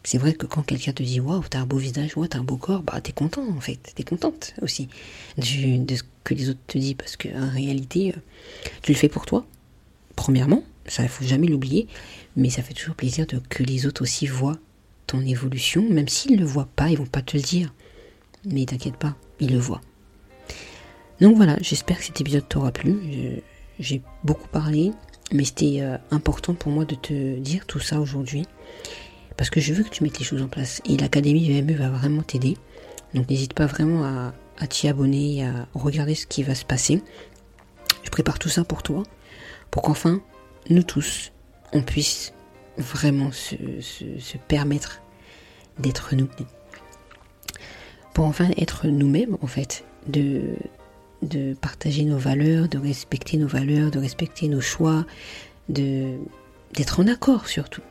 c'est 0.03 0.17
vrai 0.17 0.33
que 0.33 0.45
quand 0.45 0.63
quelqu'un 0.63 0.91
te 0.93 1.03
dit 1.03 1.19
waouh, 1.19 1.43
t'as 1.49 1.59
un 1.59 1.65
beau 1.65 1.77
visage, 1.77 2.15
waouh, 2.17 2.27
t'as 2.27 2.39
un 2.39 2.43
beau 2.43 2.57
corps, 2.57 2.83
bah 2.83 2.99
t'es 3.01 3.13
content 3.13 3.47
en 3.47 3.61
fait, 3.61 3.79
t'es 3.95 4.03
contente 4.03 4.53
aussi 4.61 4.89
de 5.37 5.95
ce 5.95 6.03
que 6.23 6.33
les 6.33 6.49
autres 6.49 6.59
te 6.67 6.77
disent 6.77 6.95
parce 6.95 7.15
qu'en 7.15 7.49
réalité, 7.49 8.09
euh, 8.09 8.19
tu 8.81 8.91
le 8.91 8.97
fais 8.97 9.09
pour 9.09 9.25
toi, 9.25 9.45
premièrement, 10.15 10.63
ça 10.85 11.03
il 11.03 11.09
faut 11.09 11.25
jamais 11.25 11.47
l'oublier, 11.47 11.87
mais 12.35 12.49
ça 12.49 12.63
fait 12.63 12.73
toujours 12.73 12.95
plaisir 12.95 13.25
de, 13.27 13.39
que 13.49 13.63
les 13.63 13.85
autres 13.85 14.01
aussi 14.01 14.27
voient 14.27 14.57
ton 15.07 15.21
évolution, 15.21 15.87
même 15.89 16.07
s'ils 16.07 16.33
ne 16.33 16.37
le 16.37 16.45
voient 16.45 16.69
pas, 16.75 16.89
ils 16.89 16.97
vont 16.97 17.05
pas 17.05 17.21
te 17.21 17.37
le 17.37 17.43
dire. 17.43 17.73
Mais 18.45 18.65
t'inquiète 18.65 18.97
pas, 18.97 19.15
ils 19.39 19.53
le 19.53 19.59
voient. 19.59 19.81
Donc 21.21 21.37
voilà, 21.37 21.57
j'espère 21.61 21.99
que 21.99 22.05
cet 22.05 22.19
épisode 22.19 22.47
t'aura 22.47 22.71
plu. 22.71 23.41
J'ai 23.79 24.01
beaucoup 24.23 24.47
parlé, 24.49 24.91
mais 25.31 25.45
c'était 25.45 25.79
euh, 25.81 25.97
important 26.11 26.53
pour 26.53 26.71
moi 26.71 26.85
de 26.85 26.95
te 26.95 27.37
dire 27.37 27.65
tout 27.65 27.79
ça 27.79 27.99
aujourd'hui. 28.01 28.45
Parce 29.37 29.49
que 29.49 29.59
je 29.59 29.73
veux 29.73 29.83
que 29.83 29.89
tu 29.89 30.03
mettes 30.03 30.19
les 30.19 30.25
choses 30.25 30.41
en 30.41 30.47
place. 30.47 30.81
Et 30.85 30.97
l'Académie 30.97 31.49
VME 31.49 31.73
va 31.73 31.89
vraiment 31.89 32.21
t'aider. 32.21 32.57
Donc 33.13 33.29
n'hésite 33.29 33.53
pas 33.53 33.65
vraiment 33.65 34.03
à, 34.03 34.67
t'y 34.67 34.87
abonner, 34.87 35.45
à 35.45 35.67
regarder 35.73 36.15
ce 36.15 36.25
qui 36.25 36.43
va 36.43 36.55
se 36.55 36.65
passer. 36.65 37.01
Je 38.03 38.09
prépare 38.09 38.39
tout 38.39 38.49
ça 38.49 38.63
pour 38.63 38.83
toi. 38.83 39.03
Pour 39.71 39.81
qu'enfin, 39.81 40.21
nous 40.69 40.83
tous, 40.83 41.31
on 41.73 41.81
puisse 41.81 42.33
vraiment 42.77 43.31
se, 43.31 43.55
permettre 44.47 45.01
d'être 45.79 46.15
nous. 46.15 46.29
Pour 48.13 48.25
enfin 48.25 48.49
être 48.57 48.87
nous-mêmes, 48.87 49.37
en 49.41 49.47
fait, 49.47 49.85
de, 50.07 50.55
partager 51.61 52.03
nos 52.03 52.17
valeurs, 52.17 52.67
de 52.67 52.77
respecter 52.77 53.37
nos 53.37 53.47
valeurs, 53.47 53.91
de 53.91 53.99
respecter 53.99 54.47
nos 54.47 54.61
choix, 54.61 55.05
d'être 55.69 56.99
en 56.99 57.07
accord 57.07 57.47
surtout. 57.47 57.81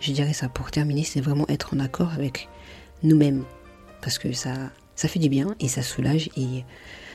Je 0.00 0.12
dirais 0.12 0.32
ça 0.32 0.48
pour 0.48 0.70
terminer, 0.70 1.04
c'est 1.04 1.20
vraiment 1.20 1.46
être 1.48 1.74
en 1.74 1.80
accord 1.80 2.12
avec 2.12 2.48
nous-mêmes. 3.02 3.44
Parce 4.00 4.18
que 4.18 4.32
ça, 4.32 4.70
fait 4.96 5.18
du 5.18 5.28
bien 5.28 5.54
et 5.60 5.68
ça 5.68 5.82
soulage 5.82 6.28
et 6.36 6.64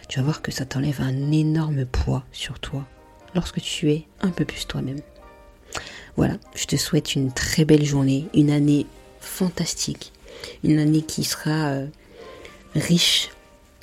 tu 0.09 0.19
vas 0.19 0.23
voir 0.23 0.41
que 0.41 0.51
ça 0.51 0.65
t'enlève 0.65 1.01
un 1.01 1.31
énorme 1.31 1.85
poids 1.85 2.23
sur 2.31 2.59
toi 2.59 2.85
lorsque 3.35 3.61
tu 3.61 3.91
es 3.91 4.05
un 4.21 4.29
peu 4.29 4.45
plus 4.45 4.67
toi-même. 4.67 4.99
Voilà, 6.15 6.37
je 6.55 6.65
te 6.65 6.75
souhaite 6.75 7.15
une 7.15 7.31
très 7.31 7.65
belle 7.65 7.85
journée, 7.85 8.27
une 8.33 8.49
année 8.49 8.87
fantastique, 9.19 10.13
une 10.63 10.79
année 10.79 11.01
qui 11.01 11.23
sera 11.23 11.67
euh, 11.67 11.87
riche, 12.73 13.29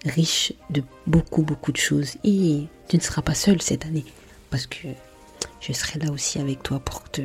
riche 0.05 0.53
de 0.71 0.83
beaucoup, 1.07 1.43
beaucoup 1.43 1.73
de 1.73 1.77
choses. 1.77 2.17
Et 2.25 2.65
tu 2.89 2.97
ne 2.97 3.03
seras 3.03 3.23
pas 3.23 3.35
seul 3.35 3.63
cette 3.63 3.87
année, 3.87 4.05
parce 4.51 4.67
que 4.67 4.89
je 5.61 5.73
serai 5.73 6.01
là 6.01 6.11
aussi 6.11 6.41
avec 6.41 6.63
toi 6.63 6.81
pour 6.81 7.09
te 7.11 7.23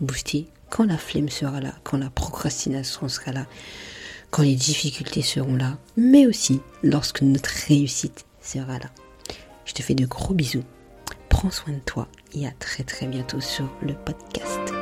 booster 0.00 0.46
quand 0.72 0.84
la 0.84 0.96
flemme 0.96 1.28
sera 1.28 1.60
là, 1.60 1.74
quand 1.84 1.98
la 1.98 2.08
procrastination 2.08 3.06
sera 3.06 3.30
là, 3.30 3.46
quand 4.30 4.42
les 4.42 4.54
difficultés 4.54 5.20
seront 5.20 5.54
là, 5.54 5.76
mais 5.98 6.26
aussi 6.26 6.62
lorsque 6.82 7.20
notre 7.20 7.50
réussite 7.68 8.24
sera 8.40 8.78
là. 8.78 8.90
Je 9.66 9.74
te 9.74 9.82
fais 9.82 9.94
de 9.94 10.06
gros 10.06 10.32
bisous 10.32 10.64
prends 11.28 11.50
soin 11.50 11.74
de 11.74 11.80
toi 11.80 12.08
et 12.34 12.46
à 12.46 12.52
très 12.58 12.84
très 12.84 13.06
bientôt 13.06 13.40
sur 13.40 13.68
le 13.82 13.94
podcast. 13.94 14.81